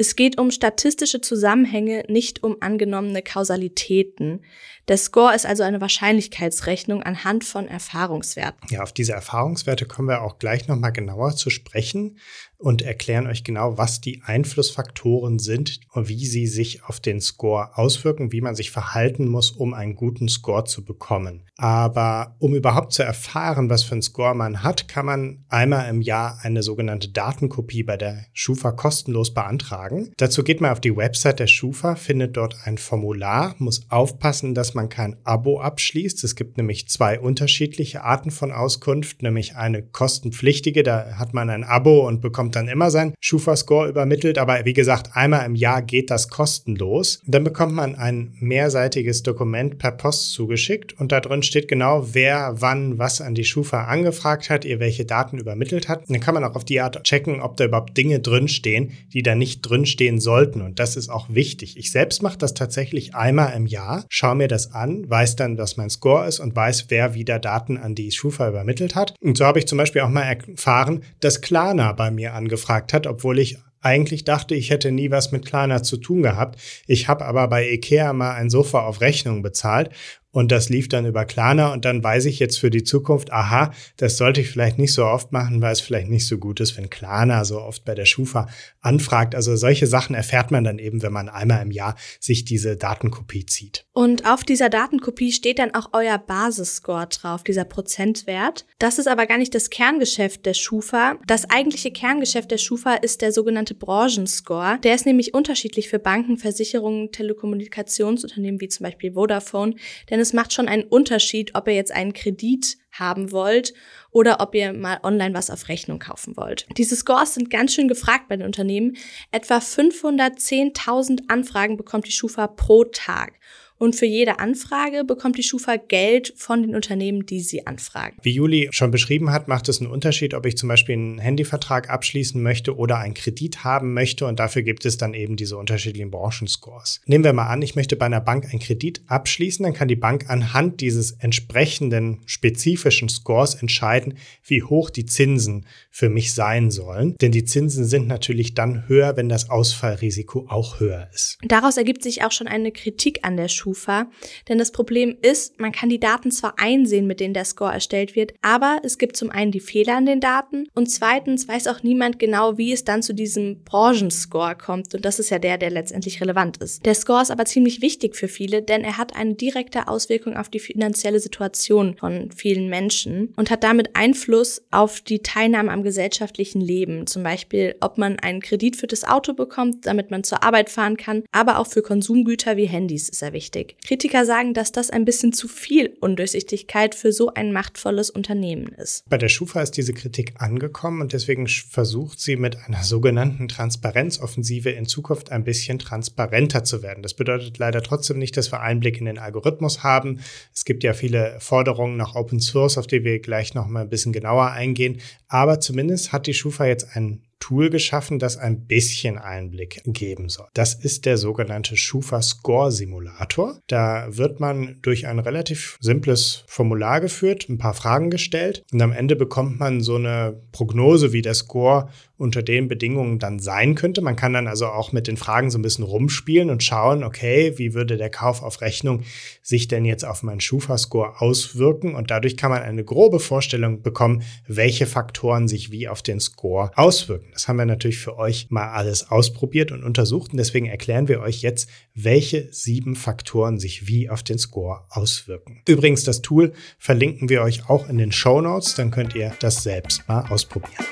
es 0.00 0.16
geht 0.16 0.40
um 0.40 0.50
statistische 0.50 1.20
Zusammenhänge, 1.20 2.04
nicht 2.08 2.42
um 2.42 2.56
angenommene 2.60 3.20
Kausalitäten. 3.20 4.42
Der 4.88 4.96
Score 4.96 5.34
ist 5.34 5.44
also 5.44 5.62
eine 5.62 5.82
Wahrscheinlichkeitsrechnung 5.82 7.02
anhand 7.02 7.44
von 7.44 7.68
Erfahrungswerten. 7.68 8.66
Ja, 8.70 8.82
auf 8.82 8.94
diese 8.94 9.12
Erfahrungswerte 9.12 9.84
kommen 9.84 10.08
wir 10.08 10.22
auch 10.22 10.38
gleich 10.38 10.68
nochmal 10.68 10.92
genauer 10.92 11.36
zu 11.36 11.50
sprechen 11.50 12.16
und 12.60 12.82
erklären 12.82 13.26
euch 13.26 13.42
genau, 13.42 13.78
was 13.78 14.00
die 14.00 14.22
Einflussfaktoren 14.24 15.38
sind 15.38 15.80
und 15.92 16.08
wie 16.08 16.26
sie 16.26 16.46
sich 16.46 16.84
auf 16.84 17.00
den 17.00 17.20
Score 17.20 17.76
auswirken, 17.76 18.32
wie 18.32 18.42
man 18.42 18.54
sich 18.54 18.70
verhalten 18.70 19.28
muss, 19.28 19.50
um 19.50 19.72
einen 19.74 19.94
guten 19.94 20.28
Score 20.28 20.64
zu 20.64 20.84
bekommen. 20.84 21.42
Aber 21.56 22.36
um 22.38 22.54
überhaupt 22.54 22.92
zu 22.92 23.02
erfahren, 23.02 23.70
was 23.70 23.82
für 23.82 23.92
einen 23.92 24.02
Score 24.02 24.34
man 24.34 24.62
hat, 24.62 24.88
kann 24.88 25.06
man 25.06 25.44
einmal 25.48 25.88
im 25.88 26.02
Jahr 26.02 26.38
eine 26.42 26.62
sogenannte 26.62 27.08
Datenkopie 27.08 27.82
bei 27.82 27.96
der 27.96 28.26
Schufa 28.32 28.72
kostenlos 28.72 29.32
beantragen. 29.32 30.12
Dazu 30.18 30.44
geht 30.44 30.60
man 30.60 30.70
auf 30.70 30.80
die 30.80 30.96
Website 30.96 31.40
der 31.40 31.46
Schufa, 31.46 31.96
findet 31.96 32.36
dort 32.36 32.56
ein 32.64 32.78
Formular, 32.78 33.54
muss 33.58 33.90
aufpassen, 33.90 34.54
dass 34.54 34.74
man 34.74 34.88
kein 34.88 35.16
Abo 35.24 35.60
abschließt. 35.60 36.24
Es 36.24 36.36
gibt 36.36 36.56
nämlich 36.58 36.88
zwei 36.88 37.18
unterschiedliche 37.18 38.04
Arten 38.04 38.30
von 38.30 38.52
Auskunft, 38.52 39.22
nämlich 39.22 39.56
eine 39.56 39.82
kostenpflichtige, 39.82 40.82
da 40.82 41.18
hat 41.18 41.34
man 41.34 41.48
ein 41.50 41.64
Abo 41.64 42.06
und 42.06 42.20
bekommt 42.20 42.49
bekommt 42.50 42.56
dann 42.56 42.72
immer 42.72 42.90
sein 42.90 43.14
Schufa-Score 43.20 43.88
übermittelt, 43.88 44.38
aber 44.38 44.64
wie 44.64 44.72
gesagt, 44.72 45.10
einmal 45.14 45.46
im 45.46 45.54
Jahr 45.54 45.82
geht 45.82 46.10
das 46.10 46.28
kostenlos. 46.28 47.20
Dann 47.26 47.44
bekommt 47.44 47.72
man 47.72 47.94
ein 47.94 48.34
mehrseitiges 48.40 49.22
Dokument 49.22 49.78
per 49.78 49.92
Post 49.92 50.32
zugeschickt 50.32 50.98
und 50.98 51.12
da 51.12 51.20
drin 51.20 51.42
steht 51.42 51.68
genau, 51.68 52.08
wer 52.12 52.54
wann 52.58 52.98
was 52.98 53.20
an 53.20 53.34
die 53.34 53.44
Schufa 53.44 53.84
angefragt 53.84 54.50
hat, 54.50 54.64
ihr 54.64 54.80
welche 54.80 55.04
Daten 55.04 55.38
übermittelt 55.38 55.88
hat. 55.88 56.02
Dann 56.08 56.20
kann 56.20 56.34
man 56.34 56.44
auch 56.44 56.56
auf 56.56 56.64
die 56.64 56.80
Art 56.80 57.04
checken, 57.04 57.40
ob 57.40 57.56
da 57.56 57.66
überhaupt 57.66 57.96
Dinge 57.96 58.20
drinstehen, 58.20 58.92
die 59.12 59.22
da 59.22 59.34
nicht 59.34 59.62
drinstehen 59.62 60.20
sollten. 60.20 60.60
Und 60.60 60.78
das 60.78 60.96
ist 60.96 61.08
auch 61.08 61.28
wichtig. 61.30 61.76
Ich 61.76 61.92
selbst 61.92 62.22
mache 62.22 62.38
das 62.38 62.54
tatsächlich 62.54 63.14
einmal 63.14 63.54
im 63.54 63.66
Jahr, 63.66 64.04
schaue 64.08 64.34
mir 64.34 64.48
das 64.48 64.74
an, 64.74 65.08
weiß 65.08 65.36
dann, 65.36 65.58
was 65.58 65.76
mein 65.76 65.90
Score 65.90 66.26
ist 66.26 66.40
und 66.40 66.56
weiß, 66.56 66.86
wer 66.88 67.14
wieder 67.14 67.38
Daten 67.38 67.76
an 67.76 67.94
die 67.94 68.10
Schufa 68.10 68.48
übermittelt 68.48 68.96
hat. 68.96 69.14
Und 69.20 69.38
so 69.38 69.44
habe 69.44 69.58
ich 69.58 69.68
zum 69.68 69.78
Beispiel 69.78 70.02
auch 70.02 70.08
mal 70.08 70.22
erfahren, 70.22 71.02
dass 71.20 71.40
Klarna 71.40 71.92
bei 71.92 72.10
mir 72.10 72.34
angefragt 72.40 72.92
hat, 72.92 73.06
obwohl 73.06 73.38
ich 73.38 73.58
eigentlich 73.82 74.24
dachte, 74.24 74.54
ich 74.54 74.70
hätte 74.70 74.92
nie 74.92 75.10
was 75.10 75.32
mit 75.32 75.46
Klarna 75.46 75.82
zu 75.82 75.96
tun 75.96 76.22
gehabt. 76.22 76.60
Ich 76.86 77.08
habe 77.08 77.24
aber 77.24 77.48
bei 77.48 77.70
Ikea 77.70 78.12
mal 78.12 78.34
ein 78.34 78.50
Sofa 78.50 78.80
auf 78.80 79.00
Rechnung 79.00 79.42
bezahlt 79.42 79.90
und 80.32 80.52
das 80.52 80.68
lief 80.68 80.88
dann 80.88 81.06
über 81.06 81.24
Klarna 81.24 81.72
und 81.72 81.84
dann 81.84 82.04
weiß 82.04 82.26
ich 82.26 82.38
jetzt 82.38 82.58
für 82.58 82.70
die 82.70 82.84
Zukunft, 82.84 83.32
aha, 83.32 83.72
das 83.96 84.16
sollte 84.16 84.40
ich 84.40 84.48
vielleicht 84.48 84.78
nicht 84.78 84.94
so 84.94 85.04
oft 85.04 85.32
machen, 85.32 85.60
weil 85.60 85.72
es 85.72 85.80
vielleicht 85.80 86.08
nicht 86.08 86.26
so 86.26 86.38
gut 86.38 86.60
ist, 86.60 86.76
wenn 86.76 86.88
Klarna 86.88 87.44
so 87.44 87.60
oft 87.60 87.84
bei 87.84 87.94
der 87.94 88.04
Schufa 88.04 88.48
anfragt. 88.80 89.34
Also 89.34 89.56
solche 89.56 89.88
Sachen 89.88 90.14
erfährt 90.14 90.52
man 90.52 90.62
dann 90.62 90.78
eben, 90.78 91.02
wenn 91.02 91.12
man 91.12 91.28
einmal 91.28 91.62
im 91.62 91.72
Jahr 91.72 91.96
sich 92.20 92.44
diese 92.44 92.76
Datenkopie 92.76 93.46
zieht. 93.46 93.86
Und 93.92 94.24
auf 94.24 94.44
dieser 94.44 94.68
Datenkopie 94.68 95.32
steht 95.32 95.58
dann 95.58 95.74
auch 95.74 95.90
euer 95.92 96.18
Basisscore 96.18 97.08
drauf, 97.08 97.42
dieser 97.42 97.64
Prozentwert. 97.64 98.66
Das 98.78 98.98
ist 98.98 99.08
aber 99.08 99.26
gar 99.26 99.38
nicht 99.38 99.54
das 99.54 99.68
Kerngeschäft 99.68 100.46
der 100.46 100.54
Schufa. 100.54 101.16
Das 101.26 101.50
eigentliche 101.50 101.90
Kerngeschäft 101.90 102.52
der 102.52 102.58
Schufa 102.58 102.94
ist 102.94 103.20
der 103.20 103.32
sogenannte 103.32 103.74
Branchenscore. 103.74 104.78
Der 104.84 104.94
ist 104.94 105.06
nämlich 105.06 105.34
unterschiedlich 105.34 105.88
für 105.88 105.98
Banken, 105.98 106.36
Versicherungen, 106.36 107.10
Telekommunikationsunternehmen 107.10 108.60
wie 108.60 108.68
zum 108.68 108.84
Beispiel 108.84 109.14
Vodafone. 109.14 109.74
Denn 110.08 110.19
denn 110.20 110.24
es 110.24 110.34
macht 110.34 110.52
schon 110.52 110.68
einen 110.68 110.82
Unterschied, 110.82 111.54
ob 111.54 111.66
ihr 111.66 111.74
jetzt 111.74 111.92
einen 111.92 112.12
Kredit 112.12 112.76
haben 112.92 113.32
wollt 113.32 113.72
oder 114.10 114.40
ob 114.40 114.54
ihr 114.54 114.74
mal 114.74 115.00
online 115.02 115.32
was 115.32 115.48
auf 115.48 115.68
Rechnung 115.68 115.98
kaufen 115.98 116.36
wollt. 116.36 116.66
Diese 116.76 116.94
Scores 116.94 117.32
sind 117.32 117.48
ganz 117.48 117.72
schön 117.72 117.88
gefragt 117.88 118.28
bei 118.28 118.36
den 118.36 118.44
Unternehmen. 118.44 118.98
Etwa 119.32 119.58
510.000 119.58 121.22
Anfragen 121.28 121.78
bekommt 121.78 122.06
die 122.06 122.12
Schufa 122.12 122.48
pro 122.48 122.84
Tag. 122.84 123.32
Und 123.80 123.96
für 123.96 124.04
jede 124.04 124.40
Anfrage 124.40 125.04
bekommt 125.04 125.38
die 125.38 125.42
Schufa 125.42 125.76
Geld 125.76 126.34
von 126.36 126.60
den 126.60 126.74
Unternehmen, 126.74 127.24
die 127.24 127.40
sie 127.40 127.66
anfragen. 127.66 128.18
Wie 128.20 128.32
Juli 128.32 128.68
schon 128.72 128.90
beschrieben 128.90 129.32
hat, 129.32 129.48
macht 129.48 129.70
es 129.70 129.80
einen 129.80 129.90
Unterschied, 129.90 130.34
ob 130.34 130.44
ich 130.44 130.58
zum 130.58 130.68
Beispiel 130.68 130.96
einen 130.96 131.18
Handyvertrag 131.18 131.88
abschließen 131.88 132.42
möchte 132.42 132.76
oder 132.76 132.98
einen 132.98 133.14
Kredit 133.14 133.64
haben 133.64 133.94
möchte. 133.94 134.26
Und 134.26 134.38
dafür 134.38 134.60
gibt 134.60 134.84
es 134.84 134.98
dann 134.98 135.14
eben 135.14 135.36
diese 135.36 135.56
unterschiedlichen 135.56 136.10
Branchenscores. 136.10 137.00
Nehmen 137.06 137.24
wir 137.24 137.32
mal 137.32 137.46
an, 137.46 137.62
ich 137.62 137.74
möchte 137.74 137.96
bei 137.96 138.04
einer 138.04 138.20
Bank 138.20 138.50
einen 138.50 138.60
Kredit 138.60 139.00
abschließen. 139.06 139.62
Dann 139.62 139.72
kann 139.72 139.88
die 139.88 139.96
Bank 139.96 140.28
anhand 140.28 140.82
dieses 140.82 141.12
entsprechenden 141.12 142.18
spezifischen 142.26 143.08
Scores 143.08 143.54
entscheiden, 143.54 144.18
wie 144.44 144.62
hoch 144.62 144.90
die 144.90 145.06
Zinsen 145.06 145.64
für 145.90 146.10
mich 146.10 146.34
sein 146.34 146.70
sollen. 146.70 147.16
Denn 147.22 147.32
die 147.32 147.46
Zinsen 147.46 147.86
sind 147.86 148.08
natürlich 148.08 148.52
dann 148.52 148.86
höher, 148.88 149.16
wenn 149.16 149.30
das 149.30 149.48
Ausfallrisiko 149.48 150.48
auch 150.50 150.80
höher 150.80 151.08
ist. 151.14 151.38
Daraus 151.42 151.78
ergibt 151.78 152.02
sich 152.02 152.24
auch 152.24 152.32
schon 152.32 152.46
eine 152.46 152.72
Kritik 152.72 153.20
an 153.22 153.38
der 153.38 153.48
Schufa 153.48 153.69
Schufa. 153.70 154.10
Denn 154.48 154.58
das 154.58 154.72
Problem 154.72 155.16
ist, 155.22 155.60
man 155.60 155.72
kann 155.72 155.88
die 155.88 156.00
Daten 156.00 156.30
zwar 156.30 156.54
einsehen, 156.58 157.06
mit 157.06 157.20
denen 157.20 157.34
der 157.34 157.44
Score 157.44 157.72
erstellt 157.72 158.16
wird, 158.16 158.32
aber 158.42 158.80
es 158.82 158.98
gibt 158.98 159.16
zum 159.16 159.30
einen 159.30 159.52
die 159.52 159.60
Fehler 159.60 159.98
in 159.98 160.06
den 160.06 160.20
Daten 160.20 160.66
und 160.74 160.90
zweitens 160.90 161.46
weiß 161.48 161.68
auch 161.68 161.82
niemand 161.82 162.18
genau, 162.18 162.58
wie 162.58 162.72
es 162.72 162.84
dann 162.84 163.02
zu 163.02 163.14
diesem 163.14 163.62
Branchenscore 163.64 164.56
kommt. 164.56 164.94
Und 164.94 165.04
das 165.04 165.18
ist 165.18 165.30
ja 165.30 165.38
der, 165.38 165.58
der 165.58 165.70
letztendlich 165.70 166.20
relevant 166.20 166.56
ist. 166.58 166.84
Der 166.84 166.94
Score 166.94 167.22
ist 167.22 167.30
aber 167.30 167.44
ziemlich 167.44 167.80
wichtig 167.82 168.16
für 168.16 168.28
viele, 168.28 168.62
denn 168.62 168.82
er 168.82 168.96
hat 168.96 169.14
eine 169.14 169.34
direkte 169.34 169.88
Auswirkung 169.88 170.36
auf 170.36 170.48
die 170.48 170.60
finanzielle 170.60 171.20
Situation 171.20 171.96
von 171.96 172.30
vielen 172.32 172.68
Menschen 172.68 173.32
und 173.36 173.50
hat 173.50 173.62
damit 173.62 173.94
Einfluss 173.94 174.62
auf 174.70 175.00
die 175.00 175.20
Teilnahme 175.20 175.70
am 175.70 175.82
gesellschaftlichen 175.82 176.60
Leben. 176.60 177.06
Zum 177.06 177.22
Beispiel, 177.22 177.76
ob 177.80 177.98
man 177.98 178.18
einen 178.18 178.40
Kredit 178.40 178.76
für 178.76 178.86
das 178.86 179.04
Auto 179.04 179.34
bekommt, 179.34 179.86
damit 179.86 180.10
man 180.10 180.24
zur 180.24 180.42
Arbeit 180.42 180.70
fahren 180.70 180.96
kann, 180.96 181.22
aber 181.32 181.58
auch 181.58 181.66
für 181.66 181.82
Konsumgüter 181.82 182.56
wie 182.56 182.66
Handys 182.66 183.08
ist 183.08 183.22
er 183.22 183.32
wichtig. 183.32 183.59
Kritiker 183.64 184.24
sagen, 184.24 184.54
dass 184.54 184.72
das 184.72 184.90
ein 184.90 185.04
bisschen 185.04 185.32
zu 185.32 185.48
viel 185.48 185.96
Undurchsichtigkeit 186.00 186.94
für 186.94 187.12
so 187.12 187.32
ein 187.34 187.52
machtvolles 187.52 188.10
Unternehmen 188.10 188.68
ist. 188.68 189.08
Bei 189.08 189.18
der 189.18 189.28
Schufa 189.28 189.62
ist 189.62 189.76
diese 189.76 189.92
Kritik 189.92 190.34
angekommen 190.36 191.00
und 191.00 191.12
deswegen 191.12 191.46
versucht 191.46 192.20
sie 192.20 192.36
mit 192.36 192.56
einer 192.56 192.82
sogenannten 192.82 193.48
Transparenzoffensive 193.48 194.70
in 194.70 194.86
Zukunft 194.86 195.32
ein 195.32 195.44
bisschen 195.44 195.78
transparenter 195.78 196.64
zu 196.64 196.82
werden. 196.82 197.02
Das 197.02 197.14
bedeutet 197.14 197.58
leider 197.58 197.82
trotzdem 197.82 198.18
nicht, 198.18 198.36
dass 198.36 198.52
wir 198.52 198.60
Einblick 198.60 198.98
in 198.98 199.06
den 199.06 199.18
Algorithmus 199.18 199.82
haben. 199.82 200.20
Es 200.54 200.64
gibt 200.64 200.84
ja 200.84 200.92
viele 200.92 201.36
Forderungen 201.40 201.96
nach 201.96 202.14
Open 202.14 202.40
Source, 202.40 202.78
auf 202.78 202.86
die 202.86 203.04
wir 203.04 203.20
gleich 203.20 203.54
noch 203.54 203.66
mal 203.66 203.82
ein 203.82 203.90
bisschen 203.90 204.12
genauer 204.12 204.50
eingehen. 204.50 205.00
Aber 205.28 205.60
zumindest 205.60 206.12
hat 206.12 206.26
die 206.26 206.34
Schufa 206.34 206.66
jetzt 206.66 206.96
einen 206.96 207.22
Tool 207.40 207.70
geschaffen, 207.70 208.18
das 208.18 208.36
ein 208.36 208.66
bisschen 208.66 209.18
Einblick 209.18 209.82
geben 209.84 210.28
soll. 210.28 210.46
Das 210.54 210.74
ist 210.74 211.06
der 211.06 211.16
sogenannte 211.16 211.76
Schufa 211.76 212.22
Score 212.22 212.70
Simulator. 212.70 213.58
Da 213.66 214.06
wird 214.16 214.38
man 214.38 214.78
durch 214.82 215.06
ein 215.06 215.18
relativ 215.18 215.76
simples 215.80 216.44
Formular 216.46 217.00
geführt, 217.00 217.48
ein 217.48 217.58
paar 217.58 217.74
Fragen 217.74 218.10
gestellt 218.10 218.62
und 218.72 218.80
am 218.80 218.92
Ende 218.92 219.16
bekommt 219.16 219.58
man 219.58 219.80
so 219.80 219.96
eine 219.96 220.40
Prognose, 220.52 221.12
wie 221.12 221.22
der 221.22 221.34
Score 221.34 221.88
unter 222.20 222.42
den 222.42 222.68
Bedingungen 222.68 223.18
dann 223.18 223.38
sein 223.38 223.74
könnte. 223.74 224.02
Man 224.02 224.16
kann 224.16 224.34
dann 224.34 224.46
also 224.46 224.66
auch 224.66 224.92
mit 224.92 225.06
den 225.06 225.16
Fragen 225.16 225.50
so 225.50 225.58
ein 225.58 225.62
bisschen 225.62 225.84
rumspielen 225.84 226.50
und 226.50 226.62
schauen, 226.62 227.02
okay, 227.02 227.54
wie 227.56 227.72
würde 227.72 227.96
der 227.96 228.10
Kauf 228.10 228.42
auf 228.42 228.60
Rechnung 228.60 229.02
sich 229.42 229.68
denn 229.68 229.84
jetzt 229.84 230.04
auf 230.04 230.22
meinen 230.22 230.40
Schufa-Score 230.40 231.20
auswirken? 231.20 231.94
Und 231.94 232.10
dadurch 232.10 232.36
kann 232.36 232.50
man 232.50 232.62
eine 232.62 232.84
grobe 232.84 233.20
Vorstellung 233.20 233.82
bekommen, 233.82 234.22
welche 234.46 234.86
Faktoren 234.86 235.48
sich 235.48 235.70
wie 235.70 235.88
auf 235.88 236.02
den 236.02 236.20
Score 236.20 236.70
auswirken. 236.76 237.28
Das 237.32 237.48
haben 237.48 237.56
wir 237.56 237.64
natürlich 237.64 237.98
für 237.98 238.18
euch 238.18 238.48
mal 238.50 238.68
alles 238.68 239.10
ausprobiert 239.10 239.72
und 239.72 239.82
untersucht 239.82 240.32
und 240.32 240.36
deswegen 240.38 240.66
erklären 240.66 241.08
wir 241.08 241.20
euch 241.20 241.40
jetzt, 241.40 241.70
welche 241.94 242.52
sieben 242.52 242.96
Faktoren 242.96 243.58
sich 243.58 243.86
wie 243.88 244.10
auf 244.10 244.22
den 244.22 244.38
Score 244.38 244.84
auswirken. 244.90 245.62
Übrigens, 245.66 246.04
das 246.04 246.20
Tool 246.20 246.52
verlinken 246.78 247.28
wir 247.28 247.42
euch 247.42 247.68
auch 247.68 247.88
in 247.88 247.98
den 247.98 248.12
Show 248.12 248.40
Notes, 248.40 248.74
dann 248.74 248.90
könnt 248.90 249.14
ihr 249.14 249.32
das 249.40 249.62
selbst 249.62 250.06
mal 250.08 250.26
ausprobieren. 250.30 250.84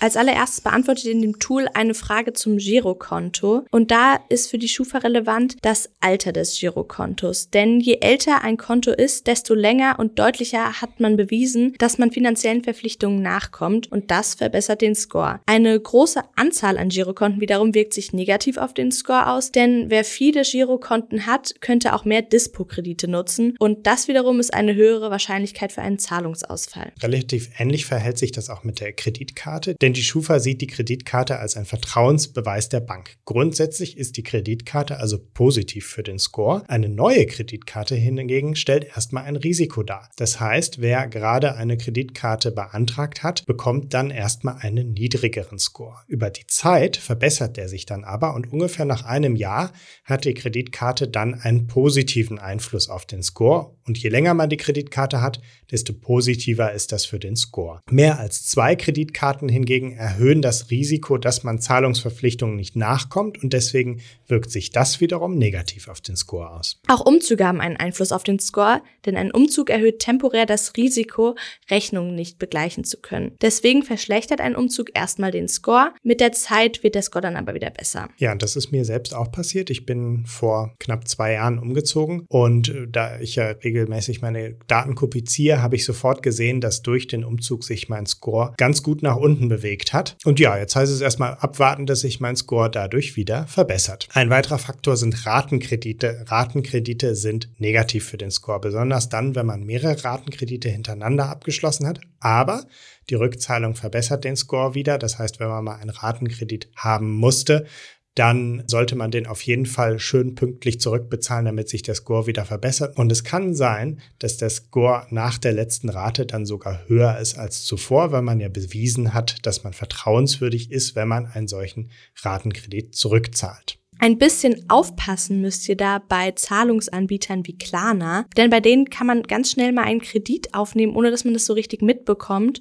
Als 0.00 0.16
allererstes 0.16 0.60
beantwortet 0.60 1.06
in 1.06 1.22
dem 1.22 1.40
Tool 1.40 1.66
eine 1.74 1.94
Frage 1.94 2.32
zum 2.32 2.58
Girokonto 2.58 3.64
und 3.72 3.90
da 3.90 4.20
ist 4.28 4.48
für 4.48 4.58
die 4.58 4.68
Schufa 4.68 4.98
relevant 4.98 5.56
das 5.62 5.90
Alter 6.00 6.32
des 6.32 6.58
Girokontos. 6.58 7.50
Denn 7.50 7.80
je 7.80 7.98
älter 8.00 8.44
ein 8.44 8.56
Konto 8.56 8.92
ist, 8.92 9.26
desto 9.26 9.54
länger 9.54 9.96
und 9.98 10.18
deutlicher 10.18 10.80
hat 10.80 11.00
man 11.00 11.16
bewiesen, 11.16 11.74
dass 11.78 11.98
man 11.98 12.12
finanziellen 12.12 12.62
Verpflichtungen 12.62 13.22
nachkommt 13.22 13.90
und 13.90 14.12
das 14.12 14.34
verbessert 14.34 14.82
den 14.82 14.94
Score. 14.94 15.40
Eine 15.46 15.78
große 15.78 16.20
Anzahl 16.36 16.78
an 16.78 16.90
Girokonten 16.90 17.40
wiederum 17.40 17.74
wirkt 17.74 17.92
sich 17.92 18.12
negativ 18.12 18.56
auf 18.56 18.74
den 18.74 18.92
Score 18.92 19.30
aus, 19.30 19.50
denn 19.50 19.90
wer 19.90 20.04
viele 20.04 20.42
Girokonten 20.42 21.26
hat, 21.26 21.60
könnte 21.60 21.92
auch 21.94 22.04
mehr 22.04 22.22
Dispo-Kredite 22.22 23.08
nutzen 23.08 23.56
und 23.58 23.86
das 23.88 24.06
wiederum 24.06 24.38
ist 24.38 24.54
eine 24.54 24.76
höhere 24.76 25.10
Wahrscheinlichkeit 25.10 25.72
für 25.72 25.82
einen 25.82 25.98
Zahlungsausfall. 25.98 26.92
Relativ 27.02 27.50
ähnlich 27.58 27.84
verhält 27.84 28.18
sich 28.18 28.30
das 28.30 28.48
auch 28.48 28.62
mit 28.62 28.78
der 28.78 28.92
Kreditkarte. 28.92 29.74
Denn 29.80 29.87
die 29.92 30.02
Schufa 30.02 30.40
sieht 30.40 30.60
die 30.60 30.66
Kreditkarte 30.66 31.38
als 31.38 31.56
ein 31.56 31.64
Vertrauensbeweis 31.64 32.68
der 32.68 32.80
Bank. 32.80 33.16
Grundsätzlich 33.24 33.96
ist 33.96 34.16
die 34.16 34.22
Kreditkarte 34.22 34.98
also 34.98 35.18
positiv 35.18 35.86
für 35.86 36.02
den 36.02 36.18
Score. 36.18 36.62
Eine 36.68 36.88
neue 36.88 37.26
Kreditkarte 37.26 37.94
hingegen 37.94 38.56
stellt 38.56 38.84
erstmal 38.84 39.24
ein 39.24 39.36
Risiko 39.36 39.82
dar. 39.82 40.10
Das 40.16 40.40
heißt, 40.40 40.80
wer 40.80 41.06
gerade 41.08 41.54
eine 41.54 41.76
Kreditkarte 41.76 42.50
beantragt 42.50 43.22
hat, 43.22 43.46
bekommt 43.46 43.94
dann 43.94 44.10
erstmal 44.10 44.58
einen 44.60 44.92
niedrigeren 44.92 45.58
Score. 45.58 45.96
Über 46.06 46.30
die 46.30 46.46
Zeit 46.46 46.96
verbessert 46.96 47.56
der 47.56 47.68
sich 47.68 47.86
dann 47.86 48.04
aber 48.04 48.34
und 48.34 48.52
ungefähr 48.52 48.84
nach 48.84 49.04
einem 49.04 49.36
Jahr 49.36 49.72
hat 50.04 50.24
die 50.24 50.34
Kreditkarte 50.34 51.08
dann 51.08 51.34
einen 51.34 51.66
positiven 51.66 52.38
Einfluss 52.38 52.88
auf 52.88 53.06
den 53.06 53.22
Score. 53.22 53.76
Und 53.86 53.98
je 53.98 54.08
länger 54.10 54.34
man 54.34 54.50
die 54.50 54.56
Kreditkarte 54.56 55.20
hat, 55.22 55.40
desto 55.70 55.92
positiver 55.92 56.72
ist 56.72 56.92
das 56.92 57.04
für 57.04 57.18
den 57.18 57.36
Score. 57.36 57.80
Mehr 57.90 58.18
als 58.18 58.44
zwei 58.46 58.76
Kreditkarten 58.76 59.48
hingegen 59.48 59.77
hingegen 59.78 59.96
erhöhen 59.96 60.42
das 60.42 60.70
Risiko, 60.70 61.18
dass 61.18 61.44
man 61.44 61.60
Zahlungsverpflichtungen 61.60 62.56
nicht 62.56 62.76
nachkommt 62.76 63.42
und 63.42 63.52
deswegen 63.52 64.00
wirkt 64.26 64.50
sich 64.50 64.70
das 64.70 65.00
wiederum 65.00 65.36
negativ 65.36 65.88
auf 65.88 66.00
den 66.00 66.16
Score 66.16 66.50
aus. 66.50 66.80
Auch 66.88 67.06
Umzüge 67.06 67.46
haben 67.46 67.60
einen 67.60 67.76
Einfluss 67.76 68.12
auf 68.12 68.24
den 68.24 68.38
Score, 68.38 68.82
denn 69.06 69.16
ein 69.16 69.30
Umzug 69.30 69.70
erhöht 69.70 70.00
temporär 70.00 70.46
das 70.46 70.76
Risiko, 70.76 71.36
Rechnungen 71.70 72.14
nicht 72.14 72.38
begleichen 72.38 72.84
zu 72.84 72.98
können. 72.98 73.32
Deswegen 73.40 73.82
verschlechtert 73.82 74.40
ein 74.40 74.56
Umzug 74.56 74.88
erstmal 74.94 75.30
den 75.30 75.48
Score. 75.48 75.92
Mit 76.02 76.20
der 76.20 76.32
Zeit 76.32 76.82
wird 76.82 76.94
der 76.94 77.02
Score 77.02 77.22
dann 77.22 77.36
aber 77.36 77.54
wieder 77.54 77.70
besser. 77.70 78.08
Ja, 78.18 78.32
und 78.32 78.42
das 78.42 78.56
ist 78.56 78.72
mir 78.72 78.84
selbst 78.84 79.14
auch 79.14 79.30
passiert. 79.30 79.70
Ich 79.70 79.86
bin 79.86 80.24
vor 80.26 80.74
knapp 80.78 81.06
zwei 81.06 81.34
Jahren 81.34 81.58
umgezogen 81.58 82.24
und 82.28 82.68
äh, 82.68 82.86
da 82.90 83.20
ich 83.20 83.36
ja 83.36 83.48
regelmäßig 83.48 84.22
meine 84.22 84.56
Daten 84.66 84.94
kopiziere, 84.94 85.62
habe 85.62 85.76
ich 85.76 85.84
sofort 85.84 86.22
gesehen, 86.22 86.60
dass 86.60 86.82
durch 86.82 87.06
den 87.06 87.24
Umzug 87.24 87.64
sich 87.64 87.88
mein 87.88 88.06
Score 88.06 88.54
ganz 88.56 88.82
gut 88.82 89.02
nach 89.02 89.16
unten 89.16 89.48
bewegt 89.48 89.67
bewegt 89.68 89.92
hat. 89.92 90.16
Und 90.24 90.40
ja, 90.40 90.56
jetzt 90.56 90.76
heißt 90.76 90.90
es 90.90 91.00
erstmal 91.00 91.34
abwarten, 91.34 91.86
dass 91.86 92.00
sich 92.00 92.20
mein 92.20 92.36
Score 92.36 92.70
dadurch 92.70 93.16
wieder 93.16 93.46
verbessert. 93.46 94.08
Ein 94.12 94.30
weiterer 94.30 94.58
Faktor 94.58 94.96
sind 94.96 95.26
Ratenkredite. 95.26 96.24
Ratenkredite 96.26 97.14
sind 97.14 97.50
negativ 97.58 98.06
für 98.08 98.16
den 98.16 98.30
Score, 98.30 98.60
besonders 98.60 99.08
dann, 99.08 99.34
wenn 99.34 99.46
man 99.46 99.64
mehrere 99.64 100.02
Ratenkredite 100.02 100.68
hintereinander 100.68 101.28
abgeschlossen 101.28 101.86
hat. 101.86 102.00
Aber 102.20 102.64
die 103.10 103.14
Rückzahlung 103.14 103.74
verbessert 103.74 104.24
den 104.24 104.36
Score 104.36 104.74
wieder. 104.74 104.98
Das 104.98 105.18
heißt, 105.18 105.38
wenn 105.40 105.48
man 105.48 105.64
mal 105.64 105.76
einen 105.76 105.90
Ratenkredit 105.90 106.70
haben 106.76 107.12
musste, 107.12 107.66
dann 108.14 108.64
sollte 108.66 108.96
man 108.96 109.10
den 109.10 109.26
auf 109.26 109.42
jeden 109.42 109.66
Fall 109.66 109.98
schön 109.98 110.34
pünktlich 110.34 110.80
zurückbezahlen, 110.80 111.44
damit 111.44 111.68
sich 111.68 111.82
der 111.82 111.94
Score 111.94 112.26
wieder 112.26 112.44
verbessert. 112.44 112.96
Und 112.96 113.12
es 113.12 113.22
kann 113.22 113.54
sein, 113.54 114.00
dass 114.18 114.36
der 114.36 114.50
Score 114.50 115.06
nach 115.10 115.38
der 115.38 115.52
letzten 115.52 115.88
Rate 115.88 116.26
dann 116.26 116.44
sogar 116.44 116.88
höher 116.88 117.18
ist 117.18 117.38
als 117.38 117.64
zuvor, 117.64 118.10
weil 118.10 118.22
man 118.22 118.40
ja 118.40 118.48
bewiesen 118.48 119.14
hat, 119.14 119.46
dass 119.46 119.62
man 119.62 119.72
vertrauenswürdig 119.72 120.72
ist, 120.72 120.96
wenn 120.96 121.08
man 121.08 121.26
einen 121.26 121.48
solchen 121.48 121.90
Ratenkredit 122.22 122.94
zurückzahlt. 122.94 123.78
Ein 124.00 124.18
bisschen 124.18 124.64
aufpassen 124.68 125.40
müsst 125.40 125.68
ihr 125.68 125.76
da 125.76 125.98
bei 125.98 126.30
Zahlungsanbietern 126.30 127.46
wie 127.46 127.58
Klarna, 127.58 128.26
denn 128.36 128.48
bei 128.48 128.60
denen 128.60 128.90
kann 128.90 129.08
man 129.08 129.24
ganz 129.24 129.50
schnell 129.50 129.72
mal 129.72 129.82
einen 129.82 130.00
Kredit 130.00 130.54
aufnehmen, 130.54 130.94
ohne 130.94 131.10
dass 131.10 131.24
man 131.24 131.34
das 131.34 131.46
so 131.46 131.52
richtig 131.52 131.82
mitbekommt. 131.82 132.60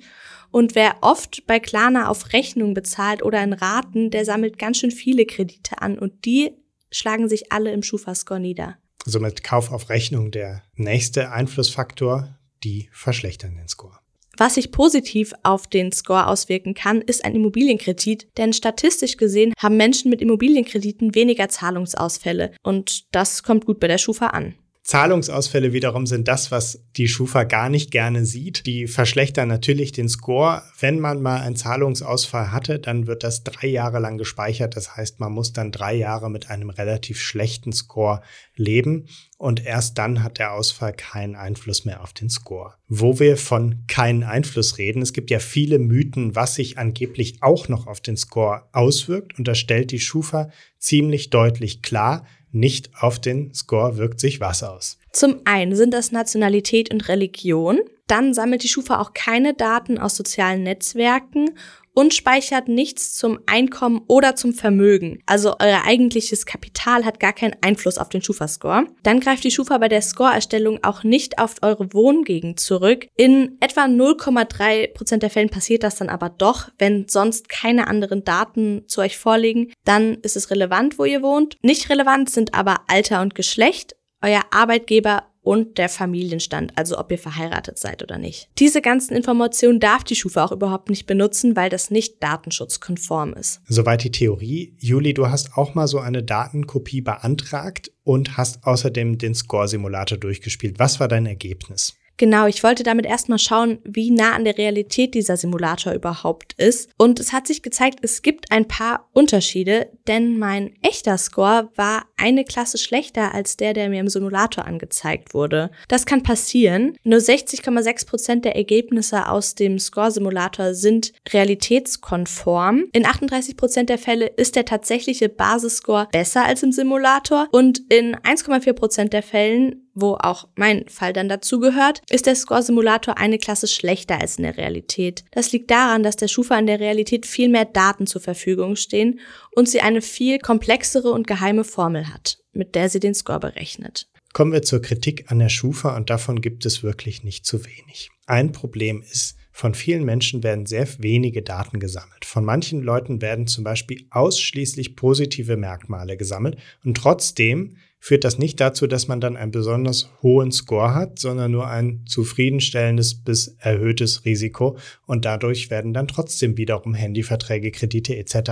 Und 0.52 0.76
wer 0.76 0.98
oft 1.02 1.46
bei 1.48 1.60
Klarna 1.60 2.08
auf 2.08 2.34
Rechnung 2.34 2.74
bezahlt 2.74 3.24
oder 3.24 3.44
in 3.44 3.54
Raten, 3.54 4.10
der 4.12 4.26
sammelt 4.26 4.58
ganz 4.58 4.78
schön 4.78 4.92
viele 4.92 5.26
Kredite 5.26 5.82
an 5.82 6.00
und 6.00 6.26
die 6.26 6.52
schlagen 6.92 7.30
sich 7.30 7.52
alle 7.52 7.72
im 7.72 7.84
Schufa-Score 7.84 8.40
nieder. 8.40 8.78
Somit 9.06 9.44
Kauf 9.44 9.72
auf 9.72 9.90
Rechnung 9.90 10.32
der 10.32 10.64
nächste 10.76 11.32
Einflussfaktor, 11.32 12.38
die 12.64 12.90
verschlechtern 12.92 13.56
den 13.56 13.68
Score. 13.68 14.00
Was 14.40 14.54
sich 14.54 14.72
positiv 14.72 15.34
auf 15.42 15.66
den 15.66 15.92
Score 15.92 16.28
auswirken 16.28 16.76
kann, 16.76 17.02
ist 17.02 17.26
ein 17.26 17.34
Immobilienkredit, 17.34 18.28
denn 18.38 18.54
statistisch 18.54 19.18
gesehen 19.18 19.54
haben 19.58 19.78
Menschen 19.78 20.12
mit 20.12 20.22
Immobilienkrediten 20.22 21.16
weniger 21.16 21.50
Zahlungsausfälle 21.50 22.52
und 22.62 23.14
das 23.16 23.42
kommt 23.42 23.66
gut 23.66 23.80
bei 23.80 23.88
der 23.88 23.98
Schufa 23.98 24.28
an. 24.28 24.54
Zahlungsausfälle 24.88 25.74
wiederum 25.74 26.08
sind 26.08 26.30
das, 26.30 26.50
was 26.50 26.82
die 26.96 27.10
Schufa 27.10 27.44
gar 27.44 27.68
nicht 27.68 27.92
gerne 27.92 28.26
sieht. 28.26 28.66
Die 28.66 28.88
verschlechtern 28.88 29.50
natürlich 29.50 29.92
den 29.92 30.08
Score. 30.08 30.64
Wenn 30.80 31.02
man 31.02 31.22
mal 31.22 31.42
einen 31.42 31.58
Zahlungsausfall 31.58 32.54
hatte, 32.54 32.80
dann 32.80 33.06
wird 33.06 33.26
das 33.26 33.44
drei 33.44 33.68
Jahre 33.68 34.00
lang 34.00 34.18
gespeichert. 34.18 34.78
Das 34.78 34.96
heißt, 34.96 35.20
man 35.20 35.34
muss 35.34 35.52
dann 35.52 35.74
drei 35.74 35.94
Jahre 35.94 36.32
mit 36.32 36.50
einem 36.50 36.70
relativ 36.70 37.20
schlechten 37.20 37.74
Score 37.74 38.22
leben. 38.56 39.10
Und 39.38 39.66
erst 39.66 39.98
dann 39.98 40.24
hat 40.24 40.38
der 40.38 40.54
Ausfall 40.54 40.94
keinen 40.94 41.36
Einfluss 41.36 41.84
mehr 41.84 42.02
auf 42.02 42.14
den 42.14 42.30
Score. 42.30 42.76
Wo 42.88 43.20
wir 43.20 43.36
von 43.36 43.84
keinen 43.88 44.24
Einfluss 44.24 44.78
reden, 44.78 45.02
es 45.02 45.12
gibt 45.12 45.32
ja 45.32 45.40
viele 45.40 45.80
Mythen, 45.80 46.34
was 46.34 46.56
sich 46.56 46.78
angeblich 46.78 47.44
auch 47.44 47.68
noch 47.68 47.88
auf 47.88 48.00
den 48.00 48.16
Score 48.16 48.64
auswirkt. 48.72 49.38
Und 49.38 49.50
da 49.50 49.54
stellt 49.54 49.92
die 49.92 50.00
Schufa 50.00 50.50
ziemlich 50.80 51.30
deutlich 51.30 51.82
klar, 51.82 52.26
nicht 52.52 52.90
auf 53.00 53.20
den 53.20 53.54
Score 53.54 53.98
wirkt 53.98 54.20
sich 54.20 54.40
was 54.40 54.64
aus. 54.64 54.98
Zum 55.12 55.42
einen 55.46 55.76
sind 55.76 55.94
das 55.94 56.12
Nationalität 56.12 56.92
und 56.92 57.08
Religion. 57.08 57.80
Dann 58.08 58.34
sammelt 58.34 58.64
die 58.64 58.70
Schufa 58.70 59.00
auch 59.00 59.14
keine 59.14 59.54
Daten 59.54 59.98
aus 59.98 60.16
sozialen 60.16 60.64
Netzwerken 60.64 61.52
und 61.98 62.14
speichert 62.14 62.68
nichts 62.68 63.16
zum 63.16 63.40
Einkommen 63.48 64.04
oder 64.06 64.36
zum 64.36 64.54
Vermögen. 64.54 65.18
Also 65.26 65.56
euer 65.58 65.82
eigentliches 65.84 66.46
Kapital 66.46 67.04
hat 67.06 67.20
gar 67.20 67.34
keinen 67.34 67.56
Einfluss 67.62 67.98
auf 67.98 68.10
den 68.10 68.22
Schufa-Score. 68.22 68.86
Dann 69.02 69.20
greift 69.20 69.44
die 69.44 69.50
Schufa 69.50 69.80
bei 69.80 69.88
der 69.88 70.04
Score-Erstellung 70.04 70.84
auch 70.84 71.04
nicht 71.04 71.40
auf 71.40 71.56
eure 71.64 71.92
Wohngegend 71.94 72.60
zurück. 72.60 73.08
In 73.16 73.58
etwa 73.62 73.86
0,3 73.86 74.94
Prozent 74.94 75.24
der 75.24 75.32
Fällen 75.32 75.50
passiert 75.50 75.82
das 75.82 75.96
dann 75.96 76.10
aber 76.10 76.30
doch. 76.30 76.70
Wenn 76.78 77.08
sonst 77.08 77.50
keine 77.50 77.88
anderen 77.88 78.24
Daten 78.24 78.84
zu 78.86 79.02
euch 79.02 79.18
vorliegen, 79.18 79.74
dann 79.84 80.20
ist 80.22 80.38
es 80.38 80.52
relevant, 80.52 81.00
wo 81.00 81.06
ihr 81.06 81.24
wohnt. 81.24 81.58
Nicht 81.64 81.90
relevant 81.90 82.30
sind 82.30 82.54
aber 82.54 82.82
Alter 82.88 83.24
und 83.24 83.34
Geschlecht, 83.34 83.96
euer 84.22 84.42
Arbeitgeber 84.52 85.24
und 85.48 85.78
der 85.78 85.88
Familienstand, 85.88 86.74
also 86.76 87.00
ob 87.00 87.10
ihr 87.10 87.18
verheiratet 87.18 87.80
seid 87.80 88.04
oder 88.04 88.18
nicht. 88.18 88.50
Diese 88.60 88.82
ganzen 88.82 89.16
Informationen 89.16 89.80
darf 89.80 90.04
die 90.04 90.16
Schufa 90.16 90.44
auch 90.44 90.52
überhaupt 90.52 90.90
nicht 90.90 91.06
benutzen, 91.06 91.56
weil 91.56 91.70
das 91.70 91.90
nicht 91.90 92.22
datenschutzkonform 92.22 93.34
ist. 93.34 93.62
Soweit 93.66 94.04
die 94.04 94.12
Theorie. 94.12 94.76
Juli, 94.78 95.14
du 95.14 95.30
hast 95.30 95.58
auch 95.58 95.74
mal 95.74 95.88
so 95.88 96.00
eine 96.00 96.22
Datenkopie 96.22 97.00
beantragt 97.00 97.94
und 98.04 98.36
hast 98.36 98.66
außerdem 98.66 99.18
den 99.18 99.36
Score-Simulator 99.36 100.18
durchgespielt. 100.18 100.80
Was 100.80 101.00
war 101.00 101.08
dein 101.08 101.26
Ergebnis? 101.26 101.96
Genau, 102.18 102.48
ich 102.48 102.64
wollte 102.64 102.82
damit 102.82 103.06
erstmal 103.06 103.38
schauen, 103.38 103.78
wie 103.84 104.10
nah 104.10 104.34
an 104.34 104.44
der 104.44 104.58
Realität 104.58 105.14
dieser 105.14 105.38
Simulator 105.38 105.94
überhaupt 105.94 106.54
ist. 106.54 106.90
Und 106.98 107.20
es 107.20 107.32
hat 107.32 107.46
sich 107.46 107.62
gezeigt, 107.62 108.00
es 108.02 108.24
gibt 108.24 108.52
ein 108.52 108.68
paar 108.68 109.08
Unterschiede, 109.14 109.92
denn 110.08 110.40
mein 110.40 110.74
echter 110.82 111.18
Score 111.20 111.70
war 111.76 112.06
eine 112.18 112.44
Klasse 112.44 112.80
schlechter 112.80 113.34
als 113.36 113.58
der, 113.58 113.74
der 113.74 113.90
mir 113.90 114.00
im 114.00 114.08
Simulator 114.08 114.66
angezeigt 114.66 115.36
wurde. 115.36 115.70
Das 115.88 116.08
kann 116.08 116.24
passieren. 116.24 116.98
Nur 117.04 117.20
60,6 117.20 118.08
Prozent 118.08 118.46
der 118.46 118.56
Ergebnisse 118.56 119.30
aus 119.30 119.54
dem 119.54 119.78
Score-Simulator 119.78 120.74
sind 120.74 121.14
realitätskonform. 121.30 122.86
In 122.94 123.06
38 123.06 123.56
Prozent 123.56 123.90
der 123.90 124.00
Fälle 124.00 124.26
ist 124.26 124.56
der 124.56 124.66
tatsächliche 124.66 125.30
Basisscore 125.30 126.08
besser 126.12 126.46
als 126.46 126.64
im 126.64 126.72
Simulator 126.72 127.48
und 127.52 127.82
in 127.90 128.16
1,4 128.16 128.74
Prozent 128.74 129.14
der 129.14 129.24
Fällen 129.24 129.87
wo 130.00 130.14
auch 130.20 130.48
mein 130.56 130.88
Fall 130.88 131.12
dann 131.12 131.28
dazu 131.28 131.60
gehört, 131.60 132.02
ist 132.10 132.28
der 132.28 132.36
Score-Simulator 132.36 133.18
eine 133.18 133.40
Klasse 133.40 133.68
schlechter 133.68 134.22
als 134.22 134.38
in 134.38 134.44
der 134.44 134.58
Realität. 134.58 135.26
Das 135.32 135.52
liegt 135.52 135.72
daran, 135.72 136.04
dass 136.04 136.16
der 136.16 136.28
Schufa 136.28 136.58
in 136.58 136.68
der 136.68 136.80
Realität 136.80 137.26
viel 137.26 137.50
mehr 137.50 137.66
Daten 137.66 138.06
zur 138.06 138.22
Verfügung 138.22 138.76
stehen 138.76 139.20
und 139.52 139.68
sie 139.68 139.82
eine 139.82 140.02
viel 140.02 140.40
komplexere 140.40 141.12
und 141.12 141.28
geheime 141.28 141.64
Formel 141.64 142.14
hat, 142.14 142.38
mit 142.54 142.76
der 142.76 142.90
sie 142.90 143.00
den 143.00 143.16
Score 143.16 143.40
berechnet. 143.40 144.08
Kommen 144.34 144.54
wir 144.54 144.62
zur 144.62 144.82
Kritik 144.82 145.32
an 145.32 145.40
der 145.40 145.50
Schufa 145.50 145.96
und 145.96 146.10
davon 146.10 146.42
gibt 146.42 146.66
es 146.66 146.84
wirklich 146.84 147.24
nicht 147.24 147.46
zu 147.46 147.66
wenig. 147.66 148.12
Ein 148.28 148.52
Problem 148.52 149.02
ist, 149.02 149.36
von 149.52 149.74
vielen 149.74 150.04
Menschen 150.04 150.44
werden 150.44 150.68
sehr 150.68 150.88
wenige 151.00 151.42
Daten 151.42 151.80
gesammelt. 151.80 152.26
Von 152.26 152.46
manchen 152.46 152.84
Leuten 152.84 153.24
werden 153.24 153.48
zum 153.48 153.64
Beispiel 153.64 154.06
ausschließlich 154.12 154.96
positive 154.96 155.58
Merkmale 155.58 156.18
gesammelt 156.18 156.58
und 156.84 156.96
trotzdem 156.96 157.78
führt 158.00 158.24
das 158.24 158.38
nicht 158.38 158.60
dazu, 158.60 158.88
dass 158.88 159.08
man 159.08 159.20
dann 159.20 159.36
einen 159.36 159.52
besonders 159.52 160.10
hohen 160.22 160.52
Score 160.52 160.94
hat, 160.94 161.20
sondern 161.20 161.52
nur 161.52 161.68
ein 161.68 162.04
zufriedenstellendes 162.06 163.16
bis 163.16 163.56
erhöhtes 163.60 164.24
Risiko 164.26 164.78
und 165.06 165.26
dadurch 165.26 165.70
werden 165.70 165.94
dann 165.94 166.08
trotzdem 166.08 166.58
wiederum 166.58 166.94
Handyverträge, 166.94 167.72
Kredite 167.72 168.16
etc. 168.16 168.52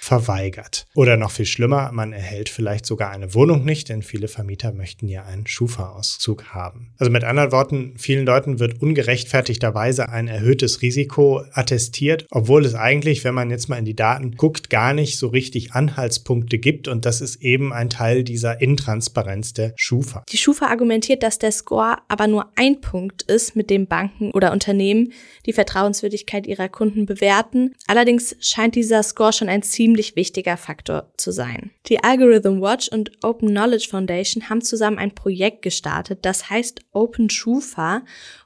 verweigert. 0.00 0.86
Oder 0.94 1.16
noch 1.16 1.30
viel 1.30 1.46
schlimmer, 1.46 1.90
man 1.92 2.12
erhält 2.12 2.48
vielleicht 2.48 2.86
sogar 2.86 3.10
eine 3.10 3.34
Wohnung 3.34 3.64
nicht, 3.64 3.88
denn 3.88 4.02
viele 4.02 4.28
Vermieter 4.28 4.72
möchten 4.72 5.08
ja 5.08 5.24
einen 5.24 5.46
Schufa-Auszug 5.46 6.46
haben. 6.54 6.92
Also 6.98 7.10
mit 7.10 7.24
anderen 7.24 7.52
Worten, 7.52 7.94
vielen 7.96 8.26
Leuten 8.26 8.60
wird 8.60 8.80
ungerechtfertigterweise 8.80 10.08
ein 10.08 10.28
erhöhtes 10.28 10.82
Risiko 10.82 11.42
attestiert, 11.52 12.26
obwohl 12.30 12.64
es 12.64 12.74
eigentlich, 12.74 13.24
wenn 13.24 13.34
man 13.34 13.50
jetzt 13.50 13.68
mal 13.68 13.78
in 13.78 13.84
die 13.84 13.96
Daten 13.96 14.32
guckt, 14.36 14.70
gar 14.70 14.92
nicht 14.92 15.18
so 15.18 15.28
richtig 15.28 15.72
Anhaltspunkte 15.72 16.58
gibt 16.58 16.88
und 16.88 17.06
das 17.06 17.20
ist 17.20 17.42
eben 17.42 17.72
ein 17.72 17.90
Teil 17.90 18.24
dieser 18.24 18.60
Intransparenz 18.74 19.24
Transparenz 19.24 19.52
der 19.54 19.72
Schufa. 19.76 20.24
Die 20.28 20.36
Schufa 20.36 20.66
argumentiert, 20.66 21.22
dass 21.22 21.38
der 21.38 21.52
Score 21.52 21.98
aber 22.08 22.26
nur 22.26 22.46
ein 22.56 22.80
Punkt 22.80 23.22
ist, 23.22 23.56
mit 23.56 23.70
dem 23.70 23.86
Banken 23.86 24.30
oder 24.32 24.52
Unternehmen 24.52 25.12
die 25.46 25.52
Vertrauenswürdigkeit 25.52 26.46
ihrer 26.46 26.68
Kunden 26.68 27.06
bewerten. 27.06 27.74
Allerdings 27.86 28.36
scheint 28.40 28.74
dieser 28.74 29.02
Score 29.02 29.32
schon 29.32 29.48
ein 29.48 29.62
ziemlich 29.62 30.16
wichtiger 30.16 30.56
Faktor 30.56 31.10
zu 31.16 31.32
sein. 31.32 31.70
Die 31.86 32.02
Algorithm 32.02 32.60
Watch 32.60 32.88
und 32.88 33.12
Open 33.22 33.50
Knowledge 33.50 33.88
Foundation 33.90 34.48
haben 34.48 34.62
zusammen 34.62 34.98
ein 34.98 35.14
Projekt 35.14 35.62
gestartet, 35.62 36.20
das 36.22 36.50
heißt 36.50 36.80
Open 36.92 37.30
Schufa 37.30 38.02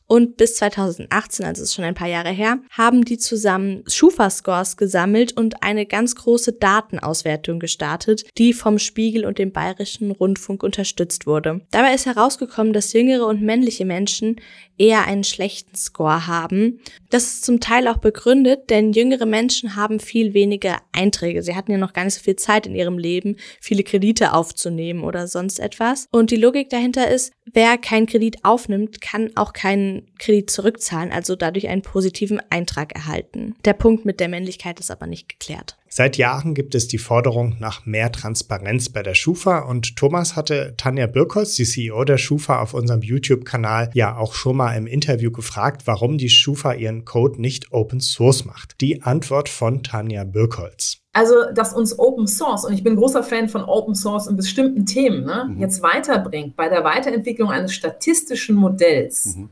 und 0.09 0.39
bis 0.39 0.57
2018, 0.57 1.45
also 1.45 1.63
ist 1.63 1.75
schon 1.75 1.85
ein 1.85 1.95
paar 1.95 2.09
Jahre 2.09 2.31
her, 2.31 2.61
haben 2.71 3.05
die 3.05 3.19
zusammen 3.19 3.85
Schufa-Scores 3.87 4.79
gesammelt 4.79 5.37
und 5.37 5.63
eine 5.63 5.85
ganz 5.85 6.15
große 6.15 6.55
Datenauswertung 6.55 7.61
gestartet, 7.61 8.25
die 8.39 8.55
vom 8.55 8.79
Spiegel 8.79 9.27
und 9.27 9.39
dem 9.39 9.53
Bayerischen 9.53 10.11
Rundfunk 10.11 10.63
unterstützt 10.63 11.27
wurde. 11.27 11.61
Dabei 11.71 11.95
ist 11.95 12.07
herausgekommen, 12.07 12.73
dass 12.73 12.95
jüngere 12.95 13.27
und 13.27 13.43
männliche 13.43 13.85
Menschen 13.85 14.37
eher 14.79 15.07
einen 15.07 15.25
schlechten 15.25 15.77
Score 15.77 16.27
haben. 16.27 16.81
Das 17.11 17.25
ist 17.25 17.45
zum 17.45 17.61
Teil 17.61 17.89
auch 17.89 17.99
begründet, 17.99 18.71
denn 18.71 18.93
jüngere 18.93 19.27
Menschen 19.27 19.77
haben 19.77 20.01
viel 20.01 20.33
weniger 20.35 20.79
Einträge. 20.93 21.43
Sie 21.43 21.55
hatten 21.55 21.73
ja 21.73 21.79
noch 21.79 21.93
gar 21.93 22.05
nicht 22.05 22.15
so 22.15 22.23
viel 22.23 22.37
Zeit 22.37 22.67
in 22.67 22.75
ihrem 22.75 22.97
Leben, 22.97 23.37
viele 23.61 23.83
Kredite 23.83 24.33
aufzunehmen 24.33 25.05
oder 25.05 25.27
sonst 25.27 25.59
etwas. 25.59 26.07
Und 26.13 26.31
die 26.31 26.37
Logik 26.37 26.71
dahinter 26.71 27.11
ist, 27.11 27.33
wer 27.53 27.77
keinen 27.77 28.07
Kredit 28.07 28.45
aufnimmt, 28.45 29.01
kann 29.01 29.33
auch 29.37 29.53
keinen 29.53 29.98
Kredit 30.19 30.51
zurückzahlen, 30.51 31.13
also 31.13 31.37
dadurch 31.37 31.69
einen 31.69 31.83
positiven 31.83 32.41
Eintrag 32.51 32.95
erhalten. 32.95 33.55
Der 33.65 33.73
Punkt 33.73 34.05
mit 34.05 34.21
der 34.21 34.29
Männlichkeit 34.29 34.81
ist 34.81 34.91
aber 34.91 35.07
nicht 35.07 35.29
geklärt. 35.29 35.77
Seit 35.91 36.19
Jahren 36.19 36.55
gibt 36.55 36.75
es 36.75 36.87
die 36.87 36.99
Forderung 36.99 37.57
nach 37.61 37.87
mehr 37.87 38.13
Transparenz 38.13 38.91
bei 38.91 39.03
der 39.03 39.15
Schufa 39.15 39.61
und 39.61 39.97
Thomas 39.97 40.37
hatte 40.37 40.75
Tanja 40.77 41.07
Birkholz, 41.07 41.55
die 41.55 41.65
CEO 41.65 42.05
der 42.05 42.19
Schufa, 42.19 42.61
auf 42.61 42.75
unserem 42.75 43.01
YouTube-Kanal 43.01 43.91
ja 43.95 44.17
auch 44.17 44.35
schon 44.35 44.57
mal 44.57 44.75
im 44.75 44.87
Interview 44.87 45.31
gefragt, 45.31 45.83
warum 45.87 46.19
die 46.19 46.29
Schufa 46.29 46.75
ihren 46.75 47.05
Code 47.05 47.41
nicht 47.41 47.73
Open 47.73 48.01
Source 48.01 48.45
macht. 48.45 48.81
Die 48.81 49.03
Antwort 49.03 49.49
von 49.49 49.83
Tanja 49.83 50.25
Birkholz. 50.25 50.99
Also, 51.15 51.35
dass 51.55 51.73
uns 51.73 51.99
Open 51.99 52.29
Source, 52.29 52.65
und 52.65 52.75
ich 52.75 52.85
bin 52.85 52.95
großer 52.95 53.23
Fan 53.23 53.49
von 53.49 53.65
Open 53.65 53.95
Source 53.95 54.27
in 54.29 54.37
bestimmten 54.37 54.85
Themen, 54.85 55.25
ne, 55.25 55.49
mhm. 55.49 55.61
jetzt 55.61 55.83
weiterbringt 55.83 56.55
bei 56.55 56.69
der 56.69 56.85
Weiterentwicklung 56.85 57.51
eines 57.51 57.73
statistischen 57.73 58.55
Modells. 58.55 59.35
Mhm 59.35 59.49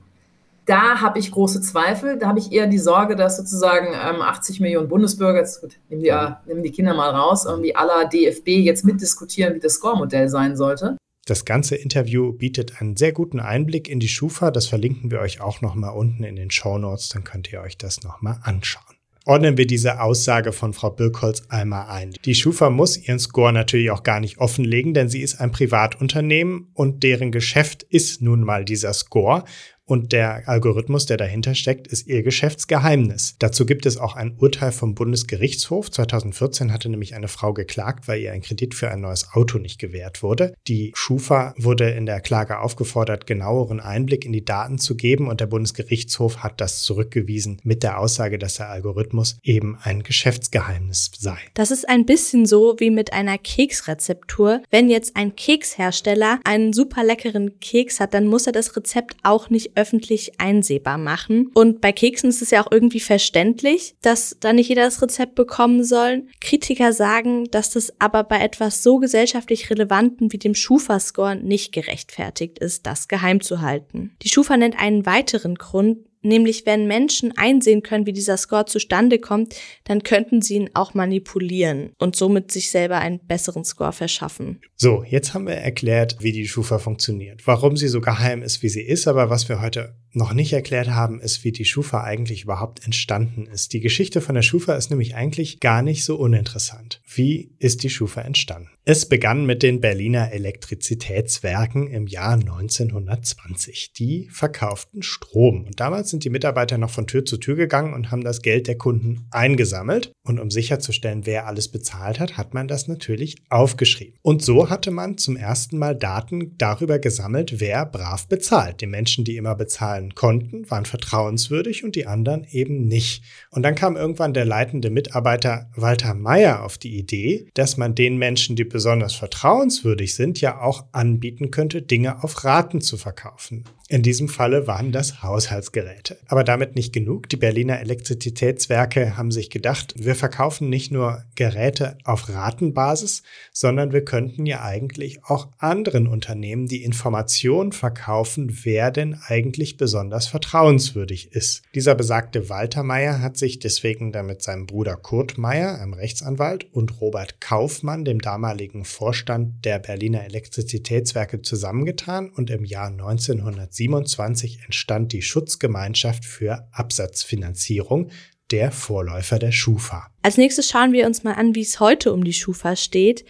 da 0.67 1.01
habe 1.01 1.19
ich 1.19 1.31
große 1.31 1.61
Zweifel. 1.61 2.19
Da 2.19 2.27
habe 2.27 2.41
ich 2.41 2.53
eher 2.53 2.67
die 2.67 2.79
Sorge, 2.79 3.17
dass 3.17 3.37
sozusagen 3.37 3.87
ähm, 3.87 4.21
80 4.21 4.61
Millionen 4.61 4.89
Bundesbürger, 4.89 5.39
jetzt 5.39 5.61
gut, 5.61 5.79
nehmen 5.89 6.03
die, 6.03 6.09
äh, 6.09 6.33
nehmen 6.47 6.63
die 6.63 6.73
Kinder 6.73 6.95
mal 6.95 7.11
raus, 7.11 7.47
irgendwie 7.47 7.75
aller 7.75 8.09
DFB 8.09 8.49
jetzt 8.49 8.85
mitdiskutieren, 8.85 9.55
wie 9.55 9.61
das 9.61 9.75
Score-Modell 9.75 10.29
sein 10.29 10.57
sollte. 10.57 10.97
Das 11.25 11.45
ganze 11.45 11.75
Interview 11.75 12.33
bietet 12.33 12.81
einen 12.81 12.97
sehr 12.97 13.13
guten 13.13 13.41
Einblick 13.41 13.89
in 13.89 14.01
die 14.01 14.09
Schufa. 14.09 14.51
Das 14.51 14.67
verlinken 14.67 15.11
wir 15.11 15.21
euch 15.21 15.41
auch 15.41 15.61
nochmal 15.61 15.97
unten 15.97 16.23
in 16.23 16.37
den 16.37 16.51
Show 16.51 16.79
Notes. 16.79 17.09
Dann 17.09 17.25
könnt 17.25 17.53
ihr 17.53 17.61
euch 17.61 17.79
das 17.79 18.03
nochmal 18.05 18.39
anschauen. 18.43 18.85
Ordnen 19.25 19.57
wir 19.57 19.67
diese 19.67 20.01
Aussage 20.01 20.53
von 20.53 20.73
Frau 20.73 20.91
Birkholz 20.91 21.43
einmal 21.49 21.89
ein. 21.89 22.15
Die 22.25 22.37
Schufa 22.37 22.71
muss 22.71 22.97
ihren 22.97 23.19
Score 23.19 23.53
natürlich 23.53 23.91
auch 23.91 24.05
gar 24.05 24.21
nicht 24.21 24.39
offenlegen, 24.39 24.95
denn 24.95 25.09
sie 25.09 25.21
ist 25.21 25.41
ein 25.41 25.51
Privatunternehmen 25.51 26.69
und 26.75 27.03
deren 27.03 27.33
Geschäft 27.33 27.83
ist 27.83 28.23
nun 28.23 28.43
mal 28.43 28.65
dieser 28.65 28.93
Score. 28.93 29.45
Und 29.89 30.11
der 30.11 30.49
Algorithmus, 30.49 31.07
der 31.07 31.17
dahinter 31.17 31.55
steckt, 31.55 31.87
ist 31.87 32.09
ihr 32.09 32.25
Geschäftsgeheimnis. 32.25 33.37
Dazu 33.39 33.65
gibt 33.65 33.87
es 33.87 33.99
auch 33.99 34.17
ein 34.17 34.35
Urteil 34.37 34.73
vom 34.73 34.97
Bundesgerichtshof. 34.97 35.93
2014 35.93 36.73
hatte 36.73 36.89
nämlich 36.89 37.15
eine 37.15 37.29
Frau 37.29 37.55
geklagt, 37.55 38.09
weil 38.09 38.21
ihr 38.21 38.33
ein 38.33 38.43
Kredit 38.43 38.75
für 38.75 38.91
ein 38.91 39.01
neues 39.01 39.33
Auto 39.33 39.59
nicht 39.59 39.79
gewährt 39.79 40.25
wurde. 40.25 40.55
Die 40.67 40.91
Schufa 40.97 41.55
wurde 41.57 41.91
in 41.91 42.05
der 42.05 42.21
Klage 42.21 42.59
aufgefordert, 42.59 43.29
genaueren 43.29 43.79
Einblick 43.79 44.25
in 44.25 44.33
die 44.33 44.45
Daten 44.45 44.79
zu 44.79 44.97
geben 44.97 45.29
und 45.29 45.41
der 45.41 45.47
Bundesgerichtshof 45.47 46.39
hat 46.39 46.61
das 46.61 46.83
zurückgewiesen 46.83 47.61
mit 47.63 47.85
der 47.85 48.01
Aussage, 48.01 48.39
dass 48.39 48.55
der 48.55 48.71
Algorithmus 48.71 49.39
eben 49.45 49.79
ein 49.81 50.03
Geschäftsgeheimnis 50.03 51.13
sei. 51.17 51.39
Das 51.55 51.71
ist 51.71 51.89
ein 51.89 52.07
bisschen 52.07 52.47
so 52.47 52.75
wie 52.79 52.91
mit 52.91 53.13
einer 53.13 53.39
Keksrezeptur. 53.39 54.65
Wenn 54.69 54.91
jetzt 54.91 55.15
ein 55.15 55.37
Kekshersteller 55.37 56.41
einen 56.43 56.73
super 56.73 57.05
leckeren 57.05 57.61
Keks 57.61 58.01
hat, 58.01 58.15
dann 58.15 58.27
muss 58.27 58.49
er 58.49 58.53
das 58.53 58.77
Rezept 58.77 59.17
auch 59.23 59.49
nicht 59.49 59.76
öffentlich 59.77 60.41
einsehbar 60.41 60.99
machen. 60.99 61.51
Und 61.55 61.81
bei 61.81 61.93
Keksen 61.93 62.31
ist 62.31 62.43
es 62.43 62.51
ja 62.51 62.65
auch 62.65 62.71
irgendwie 62.71 63.01
verständlich, 63.01 63.95
dass 64.03 64.37
da 64.41 64.53
nicht 64.53 64.69
jeder 64.69 64.85
das 64.85 65.03
Rezept 65.03 65.35
bekommen 65.35 65.85
soll. 65.85 66.27
Kritiker 66.41 66.93
sagen, 66.93 67.45
dass 67.51 67.71
das 67.71 67.93
aber 68.01 68.25
bei 68.25 68.41
etwas 68.41 68.83
so 68.83 68.99
gesellschaftlich 68.99 69.71
Relevanten 69.71 70.33
wie 70.33 70.39
dem 70.39 70.55
Schufa-Score 70.55 71.37
nicht 71.37 71.73
gerechtfertigt 71.73 72.59
ist, 72.59 72.87
das 72.87 73.09
geheim 73.09 73.41
zu 73.41 73.61
halten. 73.61 74.17
Die 74.23 74.29
Schufa 74.29 74.57
nennt 74.57 74.79
einen 74.79 75.07
weiteren 75.07 75.55
Grund, 75.55 75.99
Nämlich, 76.27 76.67
wenn 76.67 76.89
Menschen 76.89 77.33
einsehen 77.37 77.83
können, 77.83 78.05
wie 78.05 78.13
dieser 78.13 78.37
Score 78.37 78.65
zustande 78.65 79.21
kommt, 79.21 79.55
dann 79.85 80.03
könnten 80.03 80.43
sie 80.43 80.57
ihn 80.57 80.71
auch 80.75 80.93
manipulieren 80.93 81.93
und 81.99 82.17
somit 82.17 82.51
sich 82.51 82.71
selber 82.71 82.99
einen 82.99 83.21
besseren 83.25 83.65
Score 83.65 83.93
verschaffen. 83.93 84.61
So, 84.75 85.05
jetzt 85.05 85.35
haben 85.35 85.47
wir 85.47 85.55
erklärt, 85.55 86.17
wie 86.21 86.33
die 86.33 86.49
Schufa 86.49 86.79
funktioniert, 86.79 87.47
warum 87.47 87.77
sie 87.77 87.89
so 87.89 88.01
geheim 88.01 88.43
ist, 88.43 88.63
wie 88.63 88.69
sie 88.69 88.83
ist, 88.83 89.07
aber 89.07 89.31
was 89.31 89.49
wir 89.49 89.61
heute 89.61 89.95
noch 90.17 90.33
nicht 90.33 90.53
erklärt 90.53 90.89
haben, 90.89 91.21
ist, 91.21 91.45
wie 91.45 91.53
die 91.53 91.65
Schufa 91.65 92.03
eigentlich 92.03 92.45
überhaupt 92.45 92.85
entstanden 92.85 93.47
ist. 93.47 93.73
Die 93.73 93.81
Geschichte 93.81 94.21
von 94.21 94.35
der 94.35 94.43
Schufa 94.43 94.75
ist 94.75 94.91
nämlich 94.91 95.15
eigentlich 95.15 95.61
gar 95.61 95.83
nicht 95.83 96.05
so 96.05 96.17
uninteressant. 96.17 97.01
Wie 97.15 97.53
ist 97.59 97.83
die 97.83 97.91
Schufa 97.91 98.23
entstanden? 98.23 98.71
Es 98.89 99.09
begann 99.09 99.47
mit 99.47 99.65
den 99.65 99.81
Berliner 99.81 100.31
Elektrizitätswerken 100.31 101.89
im 101.89 102.07
Jahr 102.07 102.35
1920. 102.35 103.93
Die 103.95 104.29
verkauften 104.31 105.03
Strom. 105.03 105.65
Und 105.65 105.81
damals 105.81 106.11
sind 106.11 106.23
die 106.23 106.31
Mitarbeiter 106.31 106.79
noch 106.79 106.91
von 106.91 107.09
Tür 107.09 107.25
zu 107.25 107.37
Tür 107.37 107.57
gegangen 107.57 107.95
und 107.95 108.13
haben 108.13 108.23
das 108.23 108.43
Geld 108.43 108.69
der 108.69 108.79
Kunden 108.79 109.27
eingesammelt. 109.33 110.13
Und 110.23 110.39
um 110.39 110.53
sicherzustellen, 110.53 111.27
wer 111.27 111.49
alles 111.49 111.67
bezahlt 111.67 112.21
hat, 112.21 112.37
hat 112.37 112.55
man 112.55 112.69
das 112.69 112.87
natürlich 112.87 113.37
aufgeschrieben. 113.51 114.15
Und 114.23 114.45
so 114.45 114.71
hatte 114.71 114.93
man 114.93 115.19
zum 115.19 115.37
ersten 115.37 115.79
Mal 115.79 115.97
Daten 115.97 116.57
darüber 116.57 117.01
gesammelt, 117.01 117.59
wer 117.59 117.87
brav 117.87 118.29
bezahlt. 118.29 118.81
Die 118.81 118.87
Menschen, 118.87 119.25
die 119.25 119.37
immer 119.37 119.57
bezahlen 119.57 120.06
konnten, 120.15 120.71
waren 120.71 120.85
vertrauenswürdig 120.85 121.85
und 121.85 121.97
die 121.97 122.07
anderen 122.07 122.47
eben 122.51 122.87
nicht. 122.87 123.23
Und 123.51 123.63
dann 123.63 123.75
kam 123.75 123.97
irgendwann 123.97 124.35
der 124.35 124.45
leitende 124.45 124.91
Mitarbeiter 124.91 125.71
Walter 125.75 126.15
Meyer 126.15 126.65
auf 126.65 126.79
die 126.79 126.97
Idee, 126.97 127.49
dass 127.55 127.77
man 127.77 127.95
den 127.95 128.17
Menschen, 128.17 128.57
die 128.57 128.65
besonders 128.65 129.15
vertrauenswürdig 129.15 130.15
sind, 130.15 130.41
ja 130.41 130.61
auch 130.61 130.85
anbieten 130.93 131.51
könnte, 131.51 131.83
Dinge 131.83 132.23
auf 132.23 132.45
Raten 132.45 132.81
zu 132.81 132.97
verkaufen. 132.97 133.65
In 133.89 134.03
diesem 134.03 134.29
Falle 134.29 134.67
waren 134.67 134.91
das 134.91 135.23
Haushaltsgeräte. 135.23 136.19
Aber 136.27 136.43
damit 136.43 136.75
nicht 136.75 136.93
genug. 136.93 137.29
Die 137.29 137.37
Berliner 137.37 137.79
Elektrizitätswerke 137.79 139.17
haben 139.17 139.31
sich 139.31 139.49
gedacht, 139.49 139.95
wir 139.97 140.17
verkaufen 140.17 140.69
nicht 140.69 140.91
nur 140.91 141.23
Geräte 141.37 141.97
auf 142.03 142.29
Ratenbasis, 142.29 143.23
sondern 143.53 143.93
wir 143.93 144.05
könnten 144.05 144.45
ja 144.45 144.63
eigentlich 144.63 145.23
auch 145.23 145.47
anderen 145.59 146.09
Unternehmen 146.09 146.67
die 146.67 146.83
Information 146.83 147.71
verkaufen, 147.71 148.59
wer 148.65 148.91
denn 148.91 149.21
eigentlich 149.25 149.77
besonders 149.77 150.27
vertrauenswürdig 150.27 151.31
ist. 151.31 151.63
Dieser 151.77 151.95
besagte 151.95 152.49
Walter 152.49 152.83
Meyer 152.83 153.23
hat 153.23 153.37
sich 153.37 153.61
deswegen 153.61 154.11
dann 154.11 154.27
mit 154.27 154.43
seinem 154.43 154.67
Bruder 154.67 154.97
Kurt 154.97 155.39
Meyer, 155.39 155.81
einem 155.81 155.95
Rechtsanwalt, 155.95 156.67
und 156.73 157.01
Robert 157.01 157.41
Kaufmann, 157.41 158.05
dem 158.05 158.21
damaligen 158.21 158.85
Vorstand 158.85 159.65
der 159.65 159.79
Berliner 159.79 160.25
Elektrizitätswerke, 160.25 161.43
zusammengetan 161.43 162.31
und 162.31 162.51
im 162.51 162.65
Jahr 162.65 162.89
1900 162.89 163.76
1927 163.85 164.65
entstand 164.65 165.13
die 165.13 165.23
Schutzgemeinschaft 165.23 166.25
für 166.25 166.69
Absatzfinanzierung, 166.73 168.11
der 168.51 168.73
Vorläufer 168.73 169.39
der 169.39 169.53
Schufa. 169.53 170.09
Als 170.23 170.37
nächstes 170.37 170.69
schauen 170.69 170.93
wir 170.93 171.07
uns 171.07 171.25
mal 171.25 171.35
an, 171.35 171.55
wie 171.55 171.63
es 171.63 171.81
heute 171.81 172.13
um 172.13 172.25
die 172.25 172.33
Schufa 172.33 172.77
steht. 172.77 173.25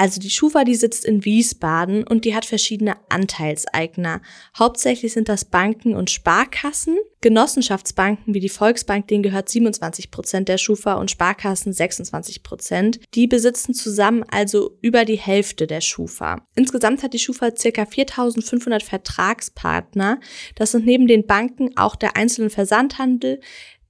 Also 0.00 0.18
die 0.18 0.30
Schufa, 0.30 0.64
die 0.64 0.76
sitzt 0.76 1.04
in 1.04 1.26
Wiesbaden 1.26 2.04
und 2.04 2.24
die 2.24 2.34
hat 2.34 2.46
verschiedene 2.46 2.96
Anteilseigner. 3.10 4.22
Hauptsächlich 4.58 5.12
sind 5.12 5.28
das 5.28 5.44
Banken 5.44 5.94
und 5.94 6.08
Sparkassen. 6.08 6.96
Genossenschaftsbanken 7.20 8.32
wie 8.32 8.40
die 8.40 8.48
Volksbank, 8.48 9.08
denen 9.08 9.22
gehört 9.22 9.50
27 9.50 10.10
Prozent 10.10 10.48
der 10.48 10.56
Schufa 10.56 10.94
und 10.94 11.10
Sparkassen 11.10 11.74
26 11.74 12.42
Prozent. 12.42 13.00
Die 13.14 13.26
besitzen 13.26 13.74
zusammen 13.74 14.24
also 14.30 14.78
über 14.80 15.04
die 15.04 15.18
Hälfte 15.18 15.66
der 15.66 15.82
Schufa. 15.82 16.46
Insgesamt 16.54 17.02
hat 17.02 17.12
die 17.12 17.18
Schufa 17.18 17.54
circa 17.54 17.84
4500 17.84 18.82
Vertragspartner. 18.82 20.18
Das 20.54 20.70
sind 20.70 20.86
neben 20.86 21.08
den 21.08 21.26
Banken 21.26 21.76
auch 21.76 21.94
der 21.94 22.16
einzelne 22.16 22.48
Versandhandel, 22.48 23.40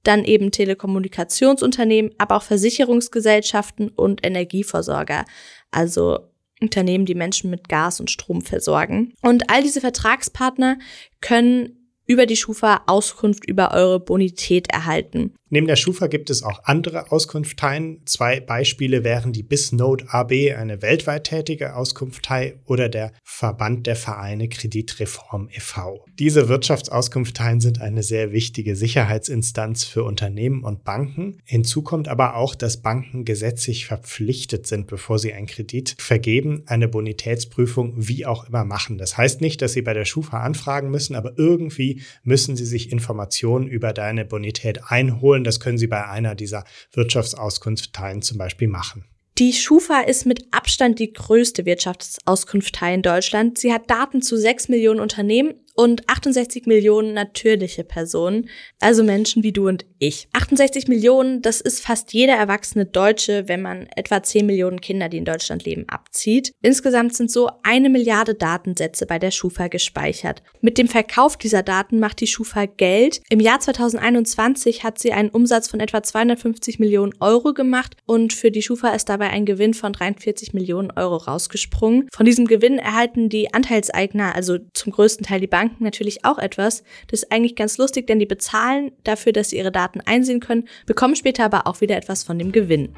dann 0.02 0.24
eben 0.24 0.50
Telekommunikationsunternehmen, 0.50 2.12
aber 2.18 2.36
auch 2.36 2.42
Versicherungsgesellschaften 2.42 3.88
und 3.88 4.24
Energieversorger 4.24 5.24
also 5.70 6.30
Unternehmen, 6.60 7.06
die 7.06 7.14
Menschen 7.14 7.50
mit 7.50 7.68
Gas 7.68 8.00
und 8.00 8.10
Strom 8.10 8.42
versorgen. 8.42 9.14
Und 9.22 9.50
all 9.50 9.62
diese 9.62 9.80
Vertragspartner 9.80 10.78
können 11.20 11.79
über 12.10 12.26
die 12.26 12.34
Schufa 12.34 12.82
Auskunft 12.88 13.48
über 13.48 13.70
eure 13.72 14.00
Bonität 14.00 14.68
erhalten. 14.68 15.32
Neben 15.52 15.66
der 15.66 15.76
Schufa 15.76 16.06
gibt 16.06 16.30
es 16.30 16.44
auch 16.44 16.62
andere 16.64 17.10
Auskunfteien. 17.10 18.02
Zwei 18.04 18.38
Beispiele 18.38 19.02
wären 19.02 19.32
die 19.32 19.42
Bisnode 19.42 20.06
AB, 20.08 20.54
eine 20.56 20.80
weltweit 20.80 21.24
tätige 21.24 21.74
Auskunftei, 21.74 22.60
oder 22.66 22.88
der 22.88 23.12
Verband 23.24 23.88
der 23.88 23.96
Vereine 23.96 24.48
Kreditreform 24.48 25.48
e.V. 25.52 26.04
Diese 26.20 26.48
Wirtschaftsauskunfteien 26.48 27.60
sind 27.60 27.80
eine 27.80 28.04
sehr 28.04 28.30
wichtige 28.30 28.76
Sicherheitsinstanz 28.76 29.82
für 29.84 30.04
Unternehmen 30.04 30.62
und 30.62 30.84
Banken. 30.84 31.38
Hinzu 31.44 31.82
kommt 31.82 32.06
aber 32.06 32.36
auch, 32.36 32.54
dass 32.54 32.82
Banken 32.82 33.24
gesetzlich 33.24 33.86
verpflichtet 33.86 34.68
sind, 34.68 34.86
bevor 34.86 35.18
sie 35.18 35.32
einen 35.32 35.46
Kredit 35.46 35.96
vergeben, 35.98 36.62
eine 36.66 36.86
Bonitätsprüfung 36.86 37.94
wie 37.96 38.24
auch 38.24 38.48
immer 38.48 38.64
machen. 38.64 38.98
Das 38.98 39.16
heißt 39.16 39.40
nicht, 39.40 39.62
dass 39.62 39.72
sie 39.72 39.82
bei 39.82 39.94
der 39.94 40.04
Schufa 40.04 40.40
anfragen 40.42 40.90
müssen, 40.90 41.16
aber 41.16 41.32
irgendwie 41.36 41.99
müssen 42.22 42.56
sie 42.56 42.66
sich 42.66 42.90
Informationen 42.92 43.68
über 43.68 43.92
deine 43.92 44.24
Bonität 44.24 44.80
einholen 44.88 45.30
holen. 45.30 45.44
Das 45.44 45.60
können 45.60 45.78
Sie 45.78 45.86
bei 45.86 46.06
einer 46.06 46.34
dieser 46.34 46.64
Wirtschaftsauskunftsteilen 46.92 48.22
zum 48.22 48.38
Beispiel 48.38 48.68
machen. 48.68 49.04
Die 49.38 49.52
Schufa 49.52 50.00
ist 50.00 50.26
mit 50.26 50.48
Abstand 50.50 50.98
die 50.98 51.12
größte 51.12 51.64
Wirtschaftsauskunftei 51.64 52.94
in 52.94 53.02
Deutschland. 53.02 53.58
Sie 53.58 53.72
hat 53.72 53.88
Daten 53.88 54.20
zu 54.20 54.36
sechs 54.36 54.68
Millionen 54.68 55.00
Unternehmen 55.00 55.54
und 55.74 56.08
68 56.08 56.66
Millionen 56.66 57.14
natürliche 57.14 57.84
Personen, 57.84 58.48
also 58.80 59.02
Menschen 59.02 59.42
wie 59.42 59.52
du 59.52 59.68
und 59.68 59.86
ich. 59.98 60.28
68 60.32 60.88
Millionen, 60.88 61.42
das 61.42 61.60
ist 61.60 61.80
fast 61.80 62.12
jeder 62.12 62.34
erwachsene 62.34 62.86
Deutsche, 62.86 63.48
wenn 63.48 63.62
man 63.62 63.86
etwa 63.96 64.22
10 64.22 64.46
Millionen 64.46 64.80
Kinder, 64.80 65.08
die 65.08 65.18
in 65.18 65.24
Deutschland 65.24 65.64
leben, 65.64 65.88
abzieht. 65.88 66.52
Insgesamt 66.62 67.14
sind 67.14 67.30
so 67.30 67.50
eine 67.62 67.88
Milliarde 67.88 68.34
Datensätze 68.34 69.06
bei 69.06 69.18
der 69.18 69.30
Schufa 69.30 69.68
gespeichert. 69.68 70.42
Mit 70.60 70.78
dem 70.78 70.88
Verkauf 70.88 71.36
dieser 71.36 71.62
Daten 71.62 72.00
macht 72.00 72.20
die 72.20 72.26
Schufa 72.26 72.66
Geld. 72.66 73.20
Im 73.28 73.40
Jahr 73.40 73.60
2021 73.60 74.84
hat 74.84 74.98
sie 74.98 75.12
einen 75.12 75.30
Umsatz 75.30 75.68
von 75.68 75.80
etwa 75.80 76.02
250 76.02 76.78
Millionen 76.78 77.14
Euro 77.20 77.54
gemacht 77.54 77.96
und 78.06 78.32
für 78.32 78.50
die 78.50 78.62
Schufa 78.62 78.90
ist 78.90 79.08
dabei 79.08 79.30
ein 79.30 79.46
Gewinn 79.46 79.74
von 79.74 79.92
43 79.92 80.52
Millionen 80.52 80.90
Euro 80.90 81.16
rausgesprungen. 81.16 82.08
Von 82.12 82.26
diesem 82.26 82.46
Gewinn 82.46 82.78
erhalten 82.78 83.28
die 83.28 83.52
Anteilseigner, 83.52 84.34
also 84.34 84.58
zum 84.74 84.92
größten 84.92 85.26
Teil 85.26 85.40
die 85.40 85.46
Banken, 85.46 85.59
Banken 85.60 85.84
natürlich 85.84 86.24
auch 86.24 86.38
etwas. 86.38 86.84
Das 87.08 87.22
ist 87.22 87.30
eigentlich 87.30 87.54
ganz 87.54 87.76
lustig, 87.76 88.06
denn 88.06 88.18
die 88.18 88.24
bezahlen 88.24 88.92
dafür, 89.04 89.34
dass 89.34 89.50
sie 89.50 89.58
ihre 89.58 89.70
Daten 89.70 90.00
einsehen 90.00 90.40
können, 90.40 90.66
bekommen 90.86 91.14
später 91.16 91.44
aber 91.44 91.66
auch 91.66 91.82
wieder 91.82 91.98
etwas 91.98 92.22
von 92.22 92.38
dem 92.38 92.50
Gewinn. 92.50 92.94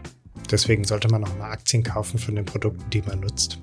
Deswegen 0.48 0.85
sollte 0.85 1.09
man 1.09 1.25
auch 1.25 1.38
mal 1.38 1.51
Aktien 1.51 1.83
kaufen 1.83 2.20
von 2.20 2.37
den 2.37 2.44
Produkten, 2.44 2.88
die 2.90 3.03
man 3.03 3.18
nutzt. 3.18 3.59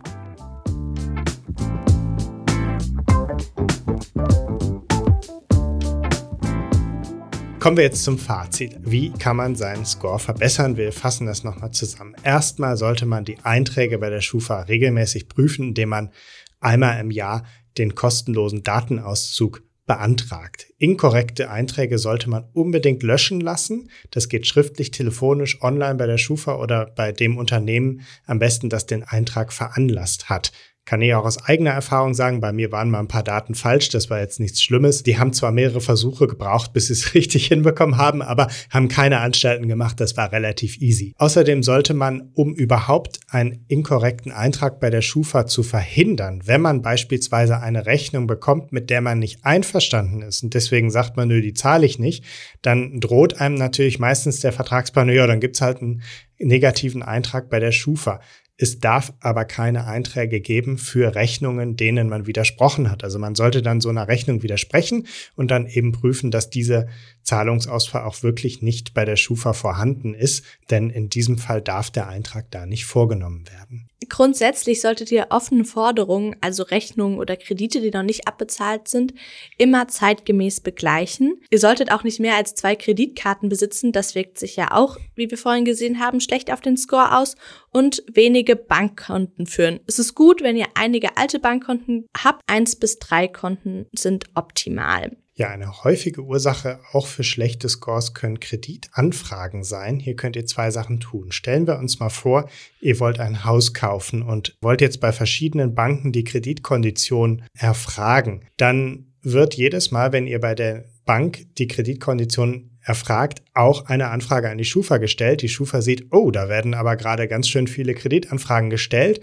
Kommen 7.62 7.78
wir 7.78 7.86
jetzt 7.86 8.04
zum 8.04 8.18
Fazit. 8.18 8.76
Wie 8.82 9.12
kann 9.12 9.38
man 9.38 9.56
seinen 9.56 9.86
Score 9.86 10.20
verbessern? 10.20 10.76
Wir 10.76 10.92
fassen 10.92 11.26
das 11.26 11.46
nochmal 11.46 11.72
zusammen. 11.72 12.16
Erstmal 12.24 12.76
sollte 12.76 13.06
man 13.06 13.24
die 13.24 13.38
Einträge 13.44 13.98
bei 13.98 14.10
der 14.10 14.20
Schufa 14.20 14.64
regelmäßig 14.64 15.30
prüfen, 15.30 15.70
indem 15.70 15.88
man 15.88 16.12
einmal 16.60 17.00
im 17.00 17.12
Jahr 17.12 17.46
den 17.80 17.96
kostenlosen 17.96 18.64
Datenauszug 18.64 19.64
beantragt. 19.88 20.68
Inkorrekte 20.78 21.50
Einträge 21.50 21.98
sollte 21.98 22.30
man 22.30 22.46
unbedingt 22.54 23.02
löschen 23.02 23.42
lassen. 23.42 23.90
Das 24.12 24.30
geht 24.30 24.46
schriftlich, 24.46 24.92
telefonisch, 24.92 25.64
online 25.64 25.96
bei 25.96 26.06
der 26.06 26.20
Schufa 26.20 26.58
oder 26.58 26.92
bei 26.96 27.12
dem 27.12 27.38
Unternehmen 27.38 28.02
am 28.28 28.38
besten, 28.38 28.70
das 28.70 28.86
den 28.86 29.02
Eintrag 29.02 29.52
veranlasst 29.52 30.30
hat 30.30 30.52
kann 30.86 31.02
ich 31.02 31.14
auch 31.14 31.26
aus 31.26 31.44
eigener 31.46 31.70
Erfahrung 31.70 32.16
sagen, 32.16 32.42
bei 32.42 32.52
mir 32.52 32.72
waren 32.72 32.90
mal 32.90 33.00
ein 33.00 33.08
paar 33.08 33.24
Daten 33.24 33.54
falsch, 33.54 33.90
das 33.90 34.10
war 34.10 34.20
jetzt 34.20 34.40
nichts 34.40 34.64
Schlimmes. 34.64 35.04
Die 35.04 35.20
haben 35.20 35.34
zwar 35.34 35.52
mehrere 35.52 35.82
Versuche 35.82 36.26
gebraucht, 36.26 36.74
bis 36.74 36.88
sie 36.88 36.94
es 36.94 37.14
richtig 37.14 37.46
hinbekommen 37.46 37.98
haben, 37.98 38.22
aber 38.22 38.48
haben 38.72 38.88
keine 38.88 39.20
Anstalten 39.20 39.68
gemacht, 39.68 40.00
das 40.00 40.18
war 40.18 40.32
relativ 40.32 40.82
easy. 40.82 41.14
Außerdem 41.18 41.62
sollte 41.62 41.94
man, 41.94 42.32
um 42.34 42.56
überhaupt 42.56 43.20
einen 43.28 43.66
inkorrekten 43.68 44.32
Eintrag 44.32 44.80
bei 44.80 44.90
der 44.90 45.02
Schufa 45.02 45.46
zu 45.46 45.62
verhindern, 45.62 46.42
wenn 46.46 46.62
man 46.62 46.82
beispielsweise 46.82 47.60
eine 47.60 47.86
Rechnung 47.86 48.26
bekommt, 48.26 48.72
mit 48.72 48.90
der 48.90 49.02
man 49.02 49.20
nicht 49.20 49.46
einverstanden 49.46 50.24
ist 50.24 50.44
und 50.44 50.56
deswegen 50.56 50.90
sagt 50.90 51.18
man, 51.18 51.28
nö, 51.28 51.42
die 51.42 51.54
zahle 51.54 51.86
ich 51.86 52.00
nicht, 52.00 52.24
dann 52.62 53.00
droht 53.00 53.40
einem 53.40 53.56
natürlich 53.56 54.00
meistens 54.00 54.40
der 54.40 54.54
Vertragspartner, 54.54 55.14
ja, 55.14 55.28
dann 55.28 55.40
gibt's 55.40 55.62
halt 55.62 55.82
einen 55.82 56.02
negativen 56.40 57.04
Eintrag 57.04 57.50
bei 57.50 57.60
der 57.60 57.72
Schufa. 57.72 58.22
Es 58.62 58.82
darf 58.82 59.14
aber 59.22 59.46
keine 59.46 59.88
Einträge 59.88 60.42
geben 60.42 60.78
für 60.78 61.16
Rechnungen, 61.16 61.78
denen 61.78 62.10
man 62.10 62.28
widersprochen 62.28 62.92
hat. 62.92 63.06
Also 63.06 63.18
man 63.18 63.34
sollte 63.34 63.62
dann 63.62 63.80
so 63.80 63.88
einer 63.88 64.10
Rechnung 64.10 64.44
widersprechen 64.44 65.08
und 65.38 65.50
dann 65.50 65.66
eben 65.66 65.94
prüfen, 65.94 66.30
dass 66.30 66.50
diese 66.50 66.90
Zahlungsausfall 67.24 68.04
auch 68.04 68.22
wirklich 68.22 68.62
nicht 68.62 68.94
bei 68.94 69.06
der 69.06 69.16
Schufa 69.16 69.54
vorhanden 69.54 70.14
ist, 70.14 70.44
denn 70.70 70.90
in 70.90 71.10
diesem 71.10 71.38
Fall 71.38 71.62
darf 71.62 71.90
der 71.90 72.10
Eintrag 72.10 72.52
da 72.52 72.66
nicht 72.66 72.86
vorgenommen 72.86 73.46
werden. 73.48 73.88
Grundsätzlich 74.08 74.82
solltet 74.82 75.12
ihr 75.12 75.28
offene 75.30 75.66
Forderungen, 75.66 76.36
also 76.42 76.64
Rechnungen 76.64 77.20
oder 77.20 77.36
Kredite, 77.36 77.82
die 77.82 77.92
noch 77.92 78.04
nicht 78.04 78.28
abbezahlt 78.28 78.88
sind, 78.88 79.14
immer 79.58 79.88
zeitgemäß 79.88 80.62
begleichen. 80.62 81.40
Ihr 81.52 81.60
solltet 81.60 81.92
auch 81.92 82.04
nicht 82.04 82.20
mehr 82.20 82.36
als 82.36 82.56
zwei 82.56 82.76
Kreditkarten 82.76 83.50
besitzen, 83.50 83.92
das 83.92 84.16
wirkt 84.16 84.40
sich 84.40 84.56
ja 84.56 84.72
auch, 84.72 84.98
wie 85.16 85.30
wir 85.30 85.38
vorhin 85.38 85.66
gesehen 85.66 86.00
haben, 86.00 86.22
schlecht 86.22 86.52
auf 86.52 86.62
den 86.62 86.78
Score 86.78 87.18
aus 87.18 87.36
und 87.72 88.04
wenige 88.12 88.49
Bankkonten 88.56 89.46
führen. 89.46 89.80
Es 89.88 90.00
ist 90.00 90.16
gut, 90.16 90.42
wenn 90.42 90.56
ihr 90.56 90.68
einige 90.76 91.18
alte 91.18 91.40
Bankkonten 91.40 92.06
habt, 92.18 92.42
eins 92.48 92.76
bis 92.76 93.00
drei 93.00 93.28
Konten 93.28 93.86
sind 93.94 94.26
optimal. 94.36 95.18
Ja, 95.40 95.48
eine 95.48 95.86
häufige 95.86 96.22
Ursache 96.24 96.82
auch 96.92 97.08
für 97.08 97.24
schlechte 97.24 97.70
Scores 97.70 98.14
können 98.14 98.42
Kreditanfragen 98.42 99.64
sein. 99.64 99.98
Hier 99.98 100.18
könnt 100.18 100.36
ihr 100.36 100.46
zwei 100.46 100.70
Sachen 100.70 101.00
tun. 101.00 101.32
Stellen 101.32 101.66
wir 101.66 101.80
uns 101.80 102.02
mal 102.02 102.10
vor, 102.10 102.50
ihr 102.82 103.00
wollt 103.00 103.22
ein 103.22 103.46
Haus 103.46 103.74
kaufen 103.74 104.22
und 104.22 104.58
wollt 104.60 104.82
jetzt 104.82 105.00
bei 105.00 105.14
verschiedenen 105.14 105.76
Banken 105.76 106.12
die 106.12 106.26
Kreditkondition 106.26 107.44
erfragen. 107.54 108.50
Dann 108.58 109.14
wird 109.22 109.54
jedes 109.54 109.92
Mal, 109.92 110.12
wenn 110.12 110.28
ihr 110.28 110.42
bei 110.42 110.56
der 110.56 110.84
Bank 111.06 111.48
die 111.58 111.68
Kreditkondition 111.68 112.78
erfragt, 112.90 113.44
auch 113.54 113.86
eine 113.86 114.10
Anfrage 114.10 114.50
an 114.50 114.58
die 114.58 114.66
Schufa 114.66 114.98
gestellt. 114.98 115.44
Die 115.44 115.48
Schufa 115.48 115.82
sieht, 115.82 116.08
oh, 116.12 116.32
da 116.32 116.50
werden 116.50 116.74
aber 116.74 116.98
gerade 116.98 117.28
ganz 117.28 117.48
schön 117.48 117.68
viele 117.68 117.94
Kreditanfragen 117.94 118.70
gestellt 118.70 119.22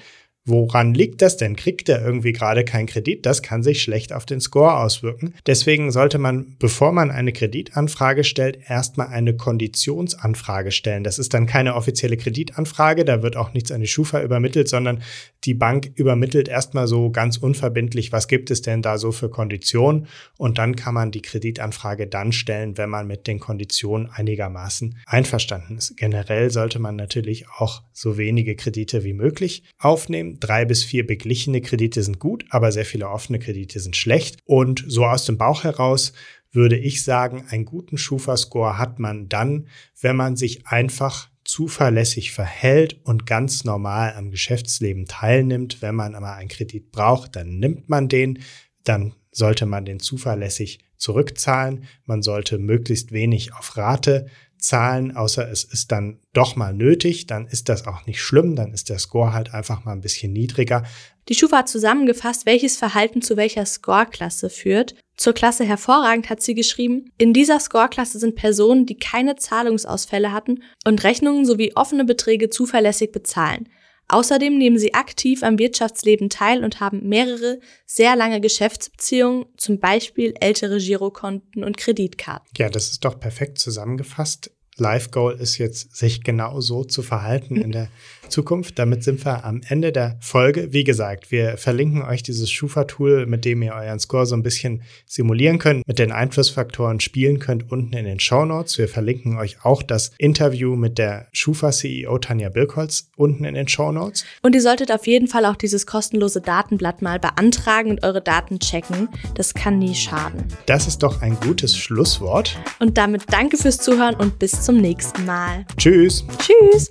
Woran 0.49 0.95
liegt 0.95 1.23
das 1.23 1.37
denn? 1.37 1.57
Kriegt 1.57 1.89
er 1.89 2.05
irgendwie 2.05 2.33
gerade 2.33 2.65
keinen 2.65 2.87
Kredit? 2.87 3.27
Das 3.27 3.43
kann 3.43 3.65
sich 3.65 3.83
schlecht 3.83 4.13
auf 4.13 4.27
den 4.27 4.41
Score 4.41 4.79
auswirken. 4.79 5.35
Deswegen 5.45 5.91
sollte 5.91 6.19
man, 6.19 6.55
bevor 6.61 6.93
man 6.93 7.11
eine 7.11 7.33
Kreditanfrage 7.33 8.23
stellt, 8.23 8.61
erstmal 8.69 9.09
eine 9.09 9.37
Konditionsanfrage 9.37 10.71
stellen. 10.71 11.03
Das 11.03 11.19
ist 11.19 11.35
dann 11.35 11.47
keine 11.47 11.75
offizielle 11.75 12.17
Kreditanfrage, 12.17 13.05
da 13.05 13.23
wird 13.23 13.37
auch 13.37 13.55
nichts 13.55 13.73
an 13.73 13.81
die 13.81 13.89
Schufa 13.89 14.23
übermittelt, 14.23 14.69
sondern 14.69 15.03
die 15.45 15.55
Bank 15.55 15.91
übermittelt 15.97 16.47
erstmal 16.49 16.87
so 16.87 17.11
ganz 17.11 17.37
unverbindlich, 17.39 18.13
was 18.13 18.29
gibt 18.29 18.53
es 18.53 18.63
denn 18.63 18.83
da 18.83 18.99
so 18.99 19.11
für 19.11 19.29
Konditionen? 19.29 20.07
Und 20.39 20.59
dann 20.59 20.77
kann 20.77 20.95
man 20.95 21.11
die 21.11 21.23
Kreditanfrage 21.23 22.07
dann 22.07 22.31
stellen, 22.31 22.79
wenn 22.79 22.91
man 22.91 23.09
mit 23.09 23.27
den 23.27 23.41
Konditionen 23.41 24.09
einigermaßen 24.11 24.97
einverstanden 25.07 25.77
ist. 25.77 25.97
Generell 25.97 26.51
sollte 26.53 26.79
man 26.79 26.95
natürlich 26.95 27.49
auch 27.49 27.83
so 27.93 28.17
wenige 28.17 28.55
Kredite 28.55 29.03
wie 29.03 29.13
möglich 29.13 29.65
aufnehmen 29.79 30.36
drei 30.41 30.65
bis 30.65 30.85
vier 30.85 31.07
beglichene 31.07 31.61
Kredite 31.61 32.03
sind 32.03 32.19
gut, 32.19 32.45
aber 32.51 32.73
sehr 32.73 32.85
viele 32.85 33.09
offene 33.09 33.39
Kredite 33.39 33.81
sind 33.81 33.97
schlecht. 33.97 34.39
Und 34.45 34.85
so 34.87 35.05
aus 35.05 35.25
dem 35.25 35.39
Bauch 35.39 35.65
heraus 35.65 36.13
würde 36.53 36.77
ich 36.79 37.05
sagen, 37.05 37.45
einen 37.49 37.65
guten 37.65 37.99
Schufa-Score 37.99 38.79
hat 38.79 38.99
man 38.99 39.29
dann, 39.29 39.69
wenn 40.01 40.17
man 40.17 40.37
sich 40.37 40.67
einfach 40.67 41.29
zuverlässig 41.45 42.33
verhält 42.33 43.01
und 43.05 43.27
ganz 43.27 43.65
normal 43.65 44.15
am 44.15 44.31
Geschäftsleben 44.31 45.07
teilnimmt. 45.07 45.81
Wenn 45.81 45.95
man 45.95 46.15
aber 46.15 46.35
einen 46.35 46.49
Kredit 46.49 46.91
braucht, 46.91 47.37
dann 47.37 47.59
nimmt 47.59 47.89
man 47.89 48.09
den, 48.09 48.41
dann 48.85 49.15
sollte 49.31 49.67
man 49.67 49.85
den 49.85 50.01
zuverlässig 50.01 50.81
zurückzahlen. 50.97 51.85
Man 52.05 52.23
sollte 52.23 52.59
möglichst 52.59 53.13
wenig 53.13 53.55
auf 53.55 53.77
Rate 53.77 54.27
zahlen, 54.67 55.17
außer 55.17 55.51
es 55.51 55.65
ist 55.65 55.93
dann 55.93 56.19
doch 56.33 56.57
mal 56.57 56.75
nötig, 56.75 57.27
dann 57.27 57.47
ist 57.47 57.69
das 57.69 57.87
auch 57.87 58.07
nicht 58.07 58.21
schlimm, 58.21 58.57
dann 58.57 58.73
ist 58.73 58.89
der 58.89 58.99
Score 58.99 59.33
halt 59.33 59.55
einfach 59.55 59.85
mal 59.85 59.93
ein 59.93 60.01
bisschen 60.01 60.33
niedriger. 60.33 60.85
Die 61.29 61.35
Schufa 61.35 61.59
hat 61.59 61.69
zusammengefasst, 61.69 62.47
welches 62.47 62.77
Verhalten 62.77 63.23
zu 63.23 63.37
welcher 63.37 63.67
Score-Klasse 63.67 64.51
führt. 64.51 64.95
Zur 65.17 65.33
Klasse 65.33 65.65
hervorragend 65.65 66.29
hat 66.29 66.43
sie 66.43 66.55
geschrieben, 66.55 67.11
in 67.19 67.33
dieser 67.33 67.59
Score-Klasse 67.59 68.19
sind 68.19 68.37
Personen, 68.37 68.87
die 68.87 68.99
keine 68.99 69.37
Zahlungsausfälle 69.37 70.33
hatten 70.33 70.63
und 70.85 71.03
Rechnungen 71.03 71.47
sowie 71.47 71.73
offene 71.75 72.05
Beträge 72.05 72.51
zuverlässig 72.51 73.13
bezahlen. 73.13 73.69
Außerdem 74.09 74.57
nehmen 74.57 74.79
sie 74.79 74.95
aktiv 74.95 75.43
am 75.43 75.59
Wirtschaftsleben 75.59 76.31
teil 76.31 76.63
und 76.63 76.79
haben 76.79 77.09
mehrere 77.09 77.59
sehr 77.87 78.15
lange 78.15 78.41
Geschäftsbeziehungen, 78.41 79.47
zum 79.57 79.81
Beispiel 79.81 80.35
ältere 80.41 80.79
Girokonten 80.79 81.65
und 81.65 81.77
Kreditkarten. 81.77 82.47
Ja, 82.57 82.69
das 82.69 82.91
ist 82.91 83.05
doch 83.05 83.19
perfekt 83.19 83.59
zusammengefasst. 83.59 84.53
Life 84.79 85.11
Goal 85.11 85.35
ist 85.35 85.59
jetzt, 85.59 85.97
sich 85.97 86.23
genau 86.23 86.61
so 86.61 86.85
zu 86.85 87.03
verhalten 87.03 87.57
in 87.57 87.73
der 87.73 87.89
Zukunft. 88.29 88.79
Damit 88.79 89.05
sind 89.05 89.25
wir 89.25 89.45
am 89.45 89.61
Ende 89.69 89.93
der 89.93 90.17
Folge. 90.21 90.73
Wie 90.73 90.85
gesagt, 90.85 91.31
wir 91.31 91.57
verlinken 91.57 92.03
euch 92.03 92.23
dieses 92.23 92.51
Schufa-Tool, 92.51 93.27
mit 93.27 93.45
dem 93.45 93.63
ihr 93.63 93.75
euren 93.75 93.99
Score 93.99 94.27
so 94.27 94.35
ein 94.35 94.43
bisschen 94.43 94.83
simulieren 95.07 95.59
könnt, 95.59 95.87
mit 95.87 95.99
den 95.99 96.13
Einflussfaktoren 96.13 97.01
spielen 97.01 97.39
könnt, 97.39 97.71
unten 97.71 97.97
in 97.97 98.05
den 98.05 98.21
Show 98.21 98.45
Notes. 98.45 98.79
Wir 98.79 98.89
verlinken 98.89 99.39
euch 99.39 99.65
auch 99.65 99.83
das 99.83 100.13
Interview 100.19 100.77
mit 100.77 100.99
der 100.99 101.29
Schufa-CEO 101.33 102.19
Tanja 102.19 102.49
Birkholz 102.49 103.11
unten 103.17 103.45
in 103.45 103.55
den 103.55 103.69
Show 103.69 103.93
Notes. 103.93 104.25
Und 104.43 104.55
ihr 104.55 104.63
solltet 104.63 104.93
auf 104.93 105.07
jeden 105.07 105.29
Fall 105.29 105.45
auch 105.47 105.57
dieses 105.57 105.87
kostenlose 105.87 106.41
Datenblatt 106.41 107.03
mal 107.03 107.19
beantragen 107.19 107.91
und 107.91 108.05
eure 108.05 108.23
Daten 108.23 108.59
checken. 108.59 109.09
Das 109.35 109.55
kann 109.55 109.79
nie 109.79 109.95
schaden. 109.95 110.45
Das 110.67 110.87
ist 110.87 111.03
doch 111.03 111.23
ein 111.23 111.37
gutes 111.41 111.77
Schlusswort. 111.77 112.57
Und 112.79 112.99
damit 112.99 113.25
danke 113.31 113.57
fürs 113.57 113.79
Zuhören 113.79 114.15
und 114.15 114.39
bis 114.39 114.63
zum 114.63 114.79
nächsten 114.79 115.25
Mal. 115.25 115.67
Tschüss. 115.77 116.25
Tschüss. 116.39 116.91